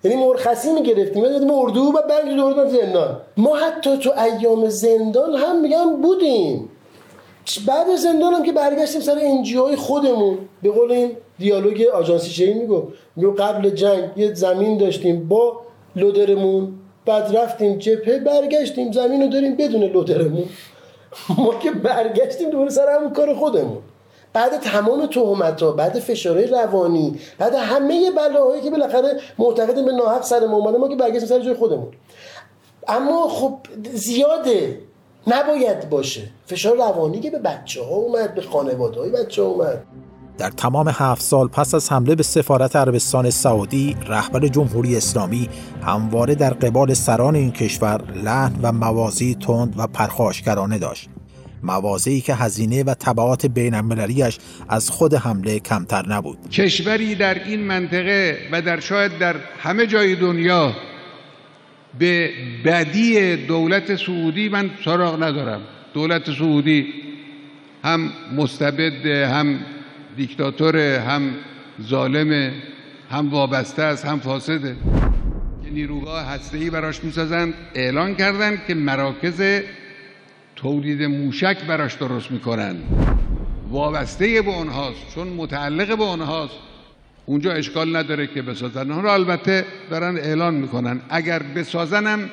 یعنی 0.05 0.27
مرخصی 0.27 0.73
می‌گرفتیم 0.73 1.25
یعنی 1.25 1.51
اردو 1.51 1.81
و 1.81 2.03
بعد 2.09 2.35
دوردن 2.37 2.69
زندان. 2.69 3.17
ما 3.37 3.57
حتی 3.57 3.99
تو 3.99 4.13
ایام 4.21 4.69
زندان 4.69 5.35
هم 5.35 5.61
میگم 5.61 6.03
بودیم. 6.03 6.69
بعد 7.67 7.97
زندان 7.97 8.35
هم 8.35 8.43
که 8.43 8.53
برگشتیم 8.53 9.01
سر 9.01 9.19
انجی 9.23 9.57
های 9.57 9.77
خودمون 9.77 10.39
به 10.63 10.71
قول 10.71 10.93
این 10.93 11.17
دیالوگ 11.39 11.83
آژانسی 11.95 12.31
شهی 12.31 12.55
میگو 12.55 12.89
میگو 13.17 13.33
قبل 13.33 13.71
جنگ 13.71 14.05
یه 14.17 14.35
زمین 14.35 14.79
داشتیم 14.79 15.29
با 15.29 15.61
لودرمون 15.97 16.73
بعد 17.07 17.37
رفتیم 17.37 17.79
جبهه 17.79 18.19
برگشتیم 18.19 18.93
زمین 18.93 19.23
رو 19.23 19.29
داریم 19.29 19.57
بدون 19.57 19.83
لودرمون. 19.83 20.45
ما 21.39 21.55
که 21.55 21.71
برگشتیم 21.71 22.51
دوباره 22.51 22.71
سر 22.71 22.97
همون 22.97 23.13
کار 23.13 23.35
خودمون. 23.35 23.79
بعد 24.33 24.61
تمام 24.61 25.07
تهمت 25.07 25.63
ها 25.63 25.73
بعد 25.73 25.99
فشارهای 25.99 26.47
روانی 26.47 27.21
بعد 27.39 27.55
همه 27.55 28.11
بلاهایی 28.11 28.63
که 28.63 28.71
بالاخره 28.71 29.21
معتقد 29.39 29.85
به 29.85 29.93
ناحق 29.93 30.23
سر 30.23 30.47
ما 30.47 30.57
اومده 30.57 30.79
ما 30.79 30.89
که 30.89 30.97
برگشتیم 30.97 31.29
سر 31.29 31.41
جای 31.41 31.55
خودمون. 31.55 31.89
اما 32.89 33.29
خب 33.29 33.59
زیاده. 33.93 34.79
نباید 35.27 35.91
باشه. 35.91 36.23
فشار 36.47 36.77
روانی 36.77 37.21
که 37.21 37.31
به 37.31 37.39
بچه 37.39 37.83
ها 37.83 37.95
اومد 37.95 38.35
به 38.35 38.43
خانواده 38.43 39.01
های 39.01 39.11
بچه 39.11 39.43
ها 39.43 39.49
اومد. 39.49 39.83
در 40.39 40.51
تمام 40.51 40.89
هفت 40.89 41.23
سال 41.23 41.49
پس 41.49 41.75
از 41.75 41.93
حمله 41.93 42.15
به 42.15 42.23
سفارت 42.23 42.77
عربستان 42.77 43.31
سعودی 43.31 43.97
رهبر 44.07 44.49
جمهوری 44.49 44.97
اسلامی 44.97 45.49
همواره 45.83 46.35
در 46.35 46.51
قبال 46.51 46.95
سران 46.95 47.35
این 47.35 47.53
کشور 47.53 48.03
لحن 48.25 48.55
و 48.63 48.73
موازی 48.73 49.35
تند 49.35 49.75
و 49.77 49.87
پرخاشگرانه 49.87 50.79
داشت. 50.79 51.09
موازی 51.63 52.21
که 52.21 52.35
هزینه 52.35 52.83
و 52.83 52.95
طبعات 52.95 53.47
بین 53.47 53.75
المللیش 53.75 54.39
از 54.69 54.91
خود 54.91 55.15
حمله 55.15 55.59
کمتر 55.59 56.09
نبود. 56.09 56.51
کشوری 56.51 57.15
در 57.15 57.35
این 57.35 57.61
منطقه 57.61 58.39
و 58.53 58.63
در 58.63 58.81
شاید 58.81 59.19
در 59.19 59.37
همه 59.59 59.87
جای 59.87 60.17
دنیا 60.17 60.73
به 61.99 62.31
بدی 62.65 63.37
دولت 63.37 63.97
سعودی 63.97 64.49
من 64.49 64.71
سراغ 64.85 65.23
ندارم. 65.23 65.61
دولت 65.95 66.31
سعودی 66.31 66.87
هم 67.85 68.11
مستبد 68.37 69.07
هم 69.07 69.59
دیکتاتور 70.17 70.77
هم 70.77 71.35
ظالم 71.83 72.53
هم 73.11 73.31
وابسته 73.31 73.83
است 73.83 74.07
هم 74.07 74.19
فاسده 74.19 74.77
که 75.65 75.71
نیروگاه 75.71 76.27
هسته‌ای 76.27 76.71
براش 76.71 77.05
می‌سازند. 77.05 77.55
اعلان 77.75 78.15
کردند 78.15 78.67
که 78.67 78.75
مراکز 78.75 79.63
تولید 80.57 81.03
موشک 81.03 81.65
براش 81.65 81.95
درست 81.95 82.31
می‌کنن 82.31 82.77
وابسته 83.71 84.43
به 84.43 84.51
اونهاست 84.51 85.15
چون 85.15 85.29
متعلق 85.29 85.99
به 85.99 86.05
اونهاست 86.05 86.55
اونجا 87.27 87.53
اشکال 87.53 87.97
نداره 87.97 88.27
که 88.27 88.43
بسازن. 88.43 88.91
اون 88.91 89.03
رو 89.03 89.11
البته 89.11 89.65
دارن 89.91 90.17
اعلان 90.17 90.55
می‌کنن. 90.55 91.01
اگر 91.11 91.43
بسازنم 91.43 92.31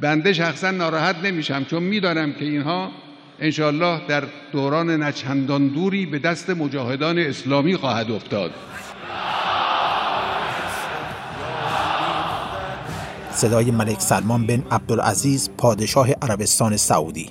بنده 0.00 0.32
شخصا 0.32 0.70
ناراحت 0.70 1.16
نمیشم 1.24 1.64
چون 1.64 1.82
می‌دانم 1.82 2.32
که 2.32 2.44
اینها 2.44 2.90
انشالله 3.40 4.00
در 4.08 4.24
دوران 4.52 5.02
نچندان 5.02 5.68
دوری 5.68 6.06
به 6.06 6.18
دست 6.18 6.50
مجاهدان 6.50 7.18
اسلامی 7.18 7.76
خواهد 7.76 8.10
افتاد. 8.10 8.50
صدای 13.30 13.70
ملک 13.70 14.00
سلمان 14.00 14.46
بن 14.46 14.62
عبدالعزیز 14.70 15.50
پادشاه 15.58 16.08
عربستان 16.22 16.76
سعودی. 16.76 17.30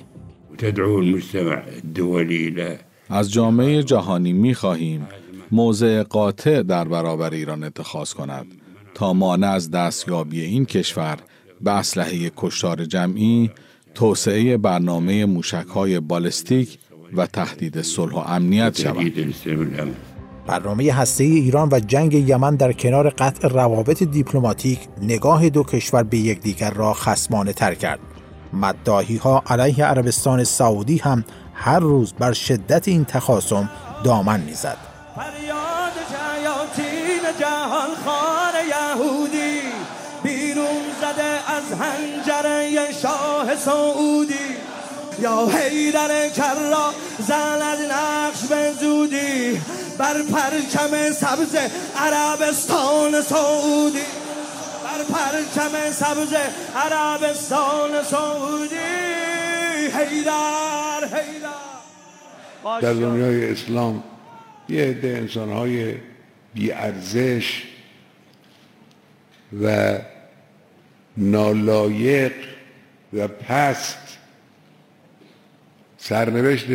تدعو 0.58 0.96
المجتمع 0.96 1.62
الدولي 1.84 2.78
از 3.10 3.32
جامعه 3.32 3.82
جهانی 3.82 4.32
می 4.32 4.54
خواهیم 4.54 5.06
موضع 5.52 6.02
قاطع 6.02 6.62
در 6.62 6.84
برابر 6.84 7.30
ایران 7.30 7.64
اتخاذ 7.64 8.12
کند 8.12 8.46
تا 8.94 9.12
مانع 9.12 9.50
از 9.50 9.70
دستیابی 9.70 10.40
این 10.40 10.66
کشور 10.66 11.18
به 11.60 11.70
اسلحه 11.70 12.30
کشتار 12.36 12.84
جمعی 12.84 13.50
توسعه 13.94 14.56
برنامه 14.56 15.26
موشکهای 15.26 16.00
بالستیک 16.00 16.78
و 17.16 17.26
تهدید 17.26 17.82
صلح 17.82 18.14
و 18.14 18.18
امنیت 18.18 18.80
شود. 18.80 19.34
برنامه 20.46 20.92
هسته 20.92 21.24
ایران 21.24 21.68
و 21.72 21.80
جنگ 21.80 22.14
یمن 22.14 22.56
در 22.56 22.72
کنار 22.72 23.10
قطع 23.10 23.48
روابط 23.48 24.02
دیپلماتیک 24.02 24.78
نگاه 25.02 25.48
دو 25.48 25.62
کشور 25.62 26.02
به 26.02 26.18
یکدیگر 26.18 26.70
را 26.70 26.92
خسمانه 26.92 27.52
تر 27.52 27.74
کرد. 27.74 28.00
مداهی 28.52 29.16
ها 29.16 29.42
علیه 29.46 29.84
عربستان 29.84 30.44
سعودی 30.44 30.98
هم 30.98 31.24
هر 31.54 31.80
روز 31.80 32.12
بر 32.12 32.32
شدت 32.32 32.88
این 32.88 33.04
تخاصم 33.04 33.70
دامن 34.04 34.40
می‌زد. 34.40 34.91
خان 38.04 38.54
یهودی 38.68 39.60
بیرون 40.22 40.82
زده 41.00 41.52
از 41.52 41.80
هنجره 41.80 42.92
شاه 43.02 43.56
سعودی. 43.56 44.56
یا 45.20 45.46
حیدر 45.46 46.28
کرا 46.28 46.94
زن 47.18 47.62
از 47.62 47.78
نقش 47.80 48.46
به 48.48 48.72
زودی 48.80 49.60
بر 49.98 50.22
پرچم 50.22 51.12
سبز 51.12 51.56
عربستان 51.96 53.22
سعودی. 53.22 53.98
بر 54.84 55.04
پرچم 55.14 55.92
سبز 55.92 56.34
عربستان 56.76 58.02
سعودی. 58.10 58.76
حیدر 59.98 61.04
حیدر. 61.04 62.80
در 62.80 62.92
دنیای 62.92 63.52
اسلام 63.52 64.02
یه 64.68 64.82
عده 64.84 65.08
انسانهای 65.08 65.94
بیارزش 66.54 67.62
و 69.62 69.98
نالایق 71.16 72.32
و 73.12 73.28
پست 73.28 74.18
سرنوشت 75.98 76.66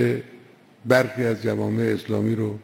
برخی 0.86 1.24
از 1.24 1.42
جوامع 1.42 1.84
اسلامی 1.84 2.36
رو 2.36 2.56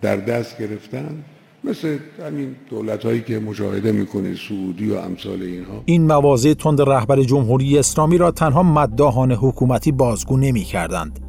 در 0.00 0.16
دست 0.16 0.58
گرفتن 0.58 1.24
مثل 1.64 1.98
همین 2.26 2.56
دولت 2.70 3.04
هایی 3.04 3.20
که 3.20 3.38
مشاهده 3.38 3.92
می‌کنه 3.92 4.34
سعودی 4.48 4.90
و 4.90 4.94
امثال 4.94 5.42
اینها. 5.42 5.82
این 5.84 6.02
مواضع 6.06 6.54
تند 6.54 6.80
رهبر 6.80 7.22
جمهوری 7.22 7.78
اسلامی 7.78 8.18
را 8.18 8.30
تنها 8.30 8.62
مداهان 8.62 9.32
حکومتی 9.32 9.92
بازگو 9.92 10.36
نمی 10.36 10.62
کردند 10.62 11.20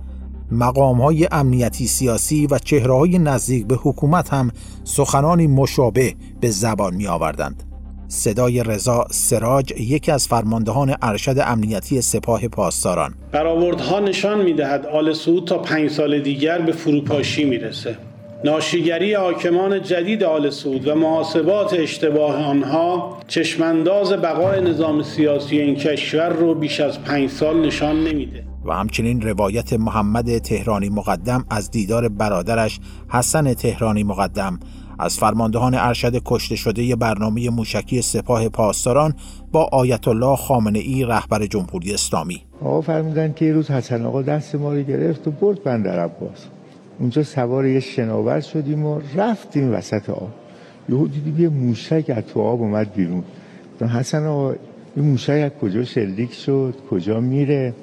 مقام 0.52 1.02
های 1.02 1.28
امنیتی 1.32 1.88
سیاسی 1.88 2.48
و 2.48 2.60
چهره 2.60 2.93
های 2.93 3.19
نزدیک 3.19 3.67
به 3.67 3.76
حکومت 3.76 4.34
هم 4.34 4.52
سخنانی 4.84 5.48
مشابه 5.48 6.15
به 6.41 6.50
زبان 6.50 6.96
می 6.96 7.08
آوردند 7.08 7.72
صدای 8.13 8.63
رضا 8.63 9.08
سراج 9.12 9.71
یکی 9.71 10.12
از 10.12 10.28
فرماندهان 10.28 10.95
ارشد 11.02 11.36
امنیتی 11.39 12.02
سپاه 12.02 12.47
پاسداران. 12.47 13.13
برآوردها 13.32 13.99
نشان 13.99 14.41
می‌دهد 14.41 14.86
آل 14.86 15.13
سعود 15.13 15.47
تا 15.47 15.58
پنج 15.58 15.89
سال 15.89 16.19
دیگر 16.19 16.62
به 16.62 16.71
فروپاشی 16.71 17.43
می‌رسه. 17.43 17.97
ناشیگری 18.45 19.13
حاکمان 19.13 19.82
جدید 19.82 20.23
آل 20.23 20.49
سعود 20.49 20.88
و 20.88 20.95
محاسبات 20.95 21.73
اشتباه 21.73 22.36
آنها 22.36 23.17
چشمانداز 23.28 24.13
بقای 24.13 24.62
نظام 24.62 25.04
سیاسی 25.04 25.60
این 25.60 25.76
کشور 25.76 26.30
رو 26.30 26.56
بیش 26.56 26.80
از 26.80 27.04
پنج 27.04 27.30
سال 27.30 27.65
نشان 27.65 28.04
نمیده. 28.04 28.43
و 28.65 28.73
همچنین 28.73 29.21
روایت 29.21 29.73
محمد 29.73 30.38
تهرانی 30.38 30.89
مقدم 30.89 31.45
از 31.49 31.71
دیدار 31.71 32.10
برادرش 32.10 32.80
حسن 33.10 33.54
تهرانی 33.54 34.04
مقدم 34.04 34.60
از 34.99 35.17
فرماندهان 35.17 35.75
ارشد 35.75 36.21
کشته 36.25 36.56
شده 36.56 36.95
برنامه 36.95 37.49
موشکی 37.49 38.01
سپاه 38.01 38.49
پاسداران 38.49 39.13
با 39.51 39.69
آیت 39.71 40.08
الله 40.08 40.36
خامنه 40.36 40.79
ای 40.79 41.06
رهبر 41.06 41.45
جمهوری 41.45 41.93
اسلامی. 41.93 42.41
آقا 42.62 42.82
فرمودن 42.82 43.34
که 43.34 43.45
یه 43.45 43.53
روز 43.53 43.71
حسن 43.71 44.06
آقا 44.06 44.21
دست 44.21 44.56
ما 44.56 44.73
رو 44.73 44.82
گرفت 44.82 45.27
و 45.27 45.32
برد 45.32 45.63
بندر 45.63 45.99
عباس. 45.99 46.45
اونجا 46.99 47.23
سوار 47.23 47.65
یه 47.65 47.79
شناور 47.79 48.41
شدیم 48.41 48.86
و 48.86 49.01
رفتیم 49.15 49.73
وسط 49.73 50.10
آب. 50.10 50.29
یهو 50.89 51.08
دیدیم 51.08 51.41
یه 51.41 51.49
موشک 51.49 52.06
از 52.17 52.23
تو 52.34 52.41
آب 52.41 52.62
اومد 52.62 52.93
بیرون. 52.93 53.23
حسن 53.82 54.25
آقا 54.25 54.56
این 54.95 55.06
موشک 55.06 55.51
از 55.53 55.62
کجا 55.62 55.84
شلیک 55.84 56.34
شد؟ 56.34 56.73
کجا 56.91 57.19
میره؟ 57.19 57.73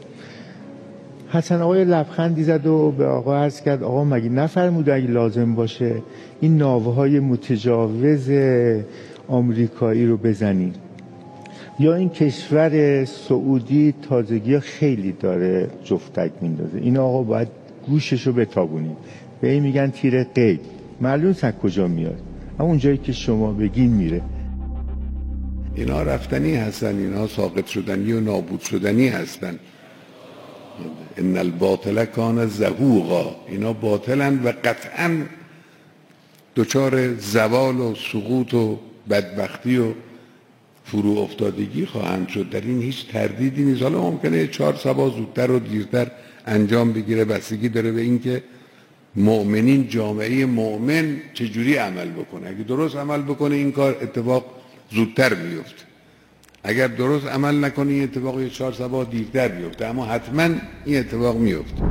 حسن 1.32 1.60
آقای 1.60 1.84
لبخندی 1.84 2.44
زد 2.44 2.66
و 2.66 2.90
به 2.90 3.06
آقا 3.06 3.36
عرض 3.36 3.60
کرد 3.60 3.82
آقا 3.82 4.04
مگه 4.04 4.28
نفرموده 4.28 4.94
اگه 4.94 5.06
لازم 5.06 5.54
باشه 5.54 6.02
این 6.40 6.56
ناوه 6.56 6.94
های 6.94 7.20
متجاوز 7.20 8.30
آمریکایی 9.28 10.06
رو 10.06 10.16
بزنیم 10.16 10.72
یا 11.80 11.94
این 11.94 12.08
کشور 12.08 13.04
سعودی 13.04 13.94
تازگی 14.02 14.60
خیلی 14.60 15.12
داره 15.12 15.70
جفتک 15.84 16.30
میندازه. 16.40 16.78
این 16.78 16.96
آقا 16.96 17.22
باید 17.22 17.48
گوشش 17.86 18.26
رو 18.26 18.32
بتابونیم 18.32 18.96
به 19.40 19.50
این 19.52 19.62
میگن 19.62 19.90
تیر 19.90 20.24
قید. 20.24 20.60
معلوم 21.00 21.34
از 21.42 21.52
کجا 21.62 21.86
میاد. 21.86 22.20
همون 22.58 22.78
جایی 22.78 22.96
که 22.98 23.12
شما 23.12 23.52
بگین 23.52 23.90
میره. 23.90 24.22
اینا 25.74 26.02
رفتنی 26.02 26.54
هستن 26.54 26.98
اینا 26.98 27.26
ساقط 27.26 27.66
شدنی 27.66 28.12
و 28.12 28.20
نابود 28.20 28.60
شدنی 28.60 29.08
هستن. 29.08 29.58
ان 31.18 31.38
الباطل 31.38 32.04
کان 32.04 32.46
زهوقا. 32.46 33.36
اینا 33.48 33.72
باطلن 33.72 34.42
و 34.44 34.52
قطعا 34.64 35.26
دچار 36.56 37.14
زوال 37.14 37.80
و 37.80 37.94
سقوط 37.94 38.54
و 38.54 38.78
بدبختی 39.10 39.78
و 39.78 39.92
فرو 40.84 41.18
افتادگی 41.18 41.86
خواهند 41.86 42.28
شد. 42.28 42.50
در 42.50 42.60
این 42.60 42.82
هیچ 42.82 43.06
تردیدی 43.06 43.64
نیست. 43.64 43.82
حالا 43.82 44.00
ممکنه 44.00 44.46
چهار 44.46 44.74
سبا 44.74 45.10
زودتر 45.10 45.50
و 45.50 45.58
دیرتر 45.58 46.10
انجام 46.46 46.92
بگیره. 46.92 47.24
بستگی 47.24 47.68
داره 47.68 47.92
به 47.92 48.00
اینکه 48.00 48.42
مؤمنین 49.16 49.88
جامعه 49.88 50.46
مؤمن 50.46 51.16
چجوری 51.34 51.76
عمل 51.76 52.08
بکنه. 52.08 52.48
اگه 52.48 52.62
درست 52.62 52.96
عمل 52.96 53.22
بکنه 53.22 53.54
این 53.54 53.72
کار 53.72 53.96
اتفاق 54.02 54.44
زودتر 54.90 55.34
میفته 55.34 55.89
اگر 56.64 56.86
درست 56.88 57.26
عمل 57.26 57.64
نکنه 57.64 57.92
این 57.92 58.02
اتفاق 58.02 58.40
یه 58.40 58.48
چهار 58.48 58.72
سبا 58.72 59.04
دیرتر 59.04 59.48
بیفته. 59.48 59.86
اما 59.86 60.04
حتما 60.04 60.48
این 60.84 60.98
اتفاق 60.98 61.36
میفته. 61.36 61.82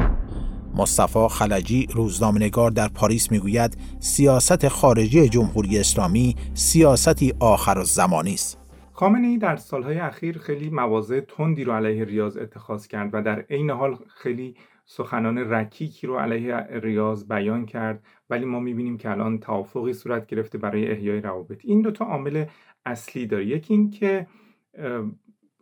مصطفی 0.76 1.28
خلجی 1.30 1.88
روزنامه‌نگار 1.94 2.72
در 2.72 2.88
پاریس 2.88 3.32
می‌گوید 3.32 3.78
سیاست 4.00 4.68
خارجی 4.68 5.30
جمهوری 5.30 5.80
اسلامی 5.80 6.36
سیاستی 6.54 7.34
آخر 7.40 7.78
و 7.78 7.84
زمانی 7.84 8.34
است. 8.34 8.58
خامنه 8.94 9.28
ای 9.28 9.38
در 9.38 9.56
سالهای 9.56 10.00
اخیر 10.00 10.38
خیلی 10.38 10.70
مواضع 10.70 11.20
تندی 11.20 11.64
رو 11.64 11.74
علیه 11.74 12.06
ریاض 12.06 12.38
اتخاذ 12.38 12.88
کرد 12.88 13.10
و 13.14 13.22
در 13.22 13.46
عین 13.50 13.70
حال 13.70 13.98
خیلی 14.08 14.56
سخنان 14.86 15.38
رکیکی 15.38 16.08
رو 16.08 16.20
علیه 16.20 16.56
ریاض 16.84 17.28
بیان 17.28 17.66
کرد. 17.66 18.04
ولی 18.30 18.46
ما 18.46 18.60
می‌بینیم 18.60 18.98
که 18.98 19.12
الان 19.12 19.40
توافقی 19.40 19.94
صورت 19.94 20.28
گرفته 20.28 20.58
برای 20.58 20.92
احیای 20.92 21.22
روابط. 21.22 21.62
این 21.64 21.82
دوتا 21.82 22.06
عامل 22.06 22.46
اصلی 22.86 23.26
داره. 23.26 23.46
یکی 23.46 23.74
این 23.74 23.90
که 23.90 24.28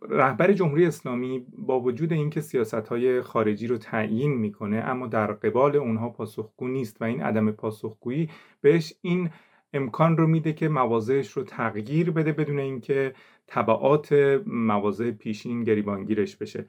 رهبر 0.02 0.52
جمهوری 0.52 0.86
اسلامی 0.86 1.46
با 1.58 1.80
وجود 1.80 2.12
اینکه 2.12 2.40
سیاست 2.40 2.74
های 2.74 3.22
خارجی 3.22 3.66
رو 3.66 3.78
تعیین 3.78 4.34
می‌کنه 4.34 4.76
اما 4.76 5.06
در 5.06 5.32
قبال 5.32 5.76
اونها 5.76 6.08
پاسخگو 6.08 6.68
نیست 6.68 7.02
و 7.02 7.04
این 7.04 7.22
عدم 7.22 7.50
پاسخگویی 7.50 8.30
بهش 8.60 8.94
این 9.02 9.30
امکان 9.72 10.16
رو 10.16 10.26
میده 10.26 10.52
که 10.52 10.68
مواضعش 10.68 11.30
رو 11.32 11.42
تغییر 11.42 12.10
بده 12.10 12.32
بدون 12.32 12.58
اینکه 12.58 13.14
تبعات 13.46 14.12
مواضع 14.46 15.10
پیشین 15.10 15.64
گریبانگیرش 15.64 16.36
بشه. 16.36 16.66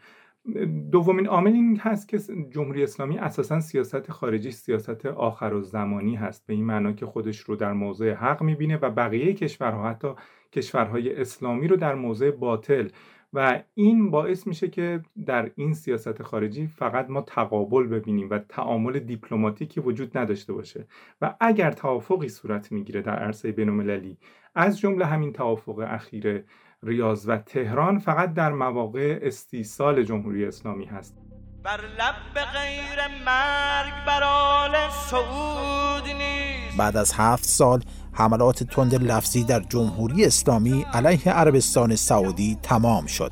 دومین 0.92 1.28
عامل 1.28 1.54
این 1.54 1.80
هست 1.82 2.08
که 2.08 2.20
جمهوری 2.50 2.84
اسلامی 2.84 3.18
اساسا 3.18 3.60
سیاست 3.60 4.12
خارجی 4.12 4.52
سیاست 4.52 5.06
آخر 5.06 5.54
و 5.54 5.62
زمانی 5.62 6.16
هست. 6.16 6.48
به 6.48 6.54
این 6.54 6.66
معنا 6.66 6.92
که 6.92 7.06
خودش 7.06 7.40
رو 7.40 7.56
در 7.56 7.74
موضع 7.74 8.14
حق 8.14 8.44
می‌بینه 8.44 8.78
و 8.78 8.90
بقیه 8.90 9.34
کشورها 9.34 9.90
حتی 9.90 10.08
کشورهای 10.54 11.22
اسلامی 11.22 11.68
رو 11.68 11.76
در 11.76 11.96
موضع 11.96 12.32
باطل. 12.32 12.88
و 13.34 13.64
این 13.74 14.12
باعث 14.12 14.48
میشه 14.48 14.68
که 14.68 15.02
در 15.26 15.52
این 15.56 15.74
سیاست 15.74 16.22
خارجی 16.22 16.68
فقط 16.68 17.10
ما 17.10 17.22
تقابل 17.22 17.88
ببینیم 17.88 18.30
و 18.30 18.40
تعامل 18.40 19.00
دیپلماتیکی 19.00 19.80
وجود 19.80 20.18
نداشته 20.18 20.54
باشه. 20.54 20.88
و 21.22 21.36
اگر 21.40 21.72
توافقی 21.72 22.30
صورت 22.30 22.72
می‌گیره 22.72 23.02
در 23.02 23.16
عرصه 23.16 23.52
بینالمللی 23.52 24.18
از 24.56 24.80
جمله 24.80 25.06
همین 25.06 25.34
توافق 25.34 25.80
اخیر 25.88 26.44
ریاض 26.84 27.26
و 27.28 27.38
تهران 27.38 28.00
فقط 28.00 28.34
در 28.34 28.52
مواقع 28.52 29.20
استیصال 29.22 30.04
جمهوری 30.04 30.46
اسلامی 30.46 30.86
هست. 30.86 31.16
بر 31.64 31.82
لب 31.82 32.44
غیر 32.54 33.08
مرگ 33.26 34.06
بر 34.08 34.90
سعود 34.90 36.08
نیست. 36.08 36.78
بعد 36.78 36.98
از 36.98 37.14
هفت 37.16 37.44
سال 37.44 37.84
حملات 38.14 38.64
تند 38.64 38.96
لفظی 38.96 39.44
در 39.44 39.60
جمهوری 39.60 40.26
اسلامی 40.26 40.86
علیه 40.94 41.30
عربستان 41.30 41.96
سعودی 41.96 42.58
تمام 42.64 43.06
شد. 43.06 43.32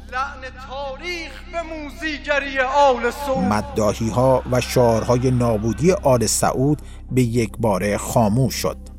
مداهی 3.50 4.10
ها 4.10 4.44
و 4.52 4.62
شعارهای 4.62 5.32
نابودی 5.32 5.92
آل 5.92 6.26
سعود 6.26 6.82
به 7.12 7.22
یک 7.22 7.52
باره 7.58 7.98
خاموش 7.98 8.56
شد. 8.56 8.97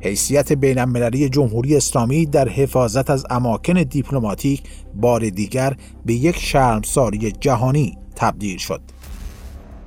حیثیت 0.00 0.52
بین 0.52 0.78
المللی 0.78 1.28
جمهوری 1.28 1.76
اسلامی 1.76 2.26
در 2.26 2.48
حفاظت 2.48 3.10
از 3.10 3.26
اماکن 3.30 3.82
دیپلماتیک 3.82 4.62
بار 4.94 5.28
دیگر 5.28 5.76
به 6.06 6.14
یک 6.14 6.38
شرمساری 6.38 7.32
جهانی 7.32 7.98
تبدیل 8.16 8.58
شد. 8.58 8.80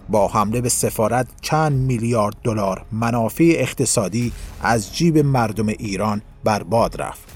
با 0.09 0.27
حمله 0.27 0.61
به 0.61 0.69
سفارت 0.69 1.27
چند 1.41 1.73
میلیارد 1.73 2.35
دلار 2.43 2.85
منافع 2.91 3.53
اقتصادی 3.57 4.31
از 4.61 4.95
جیب 4.95 5.17
مردم 5.17 5.67
ایران 5.67 6.21
برباد 6.43 7.01
رفت 7.01 7.33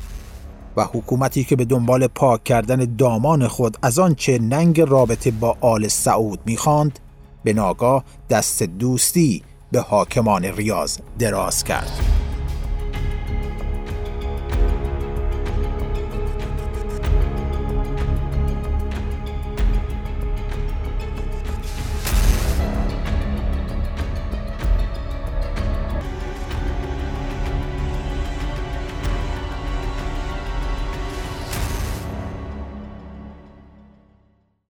و 0.77 0.83
حکومتی 0.83 1.43
که 1.43 1.55
به 1.55 1.65
دنبال 1.65 2.07
پاک 2.07 2.43
کردن 2.43 2.95
دامان 2.95 3.47
خود 3.47 3.77
از 3.81 3.99
آنچه 3.99 4.39
ننگ 4.39 4.81
رابطه 4.81 5.31
با 5.31 5.57
آل 5.61 5.87
سعود 5.87 6.39
می‌خواند 6.45 6.99
به 7.43 7.53
ناگاه 7.53 8.03
دست 8.29 8.63
دوستی 8.63 9.43
به 9.71 9.79
حاکمان 9.79 10.43
ریاض 10.43 10.97
دراز 11.19 11.63
کرد. 11.63 12.26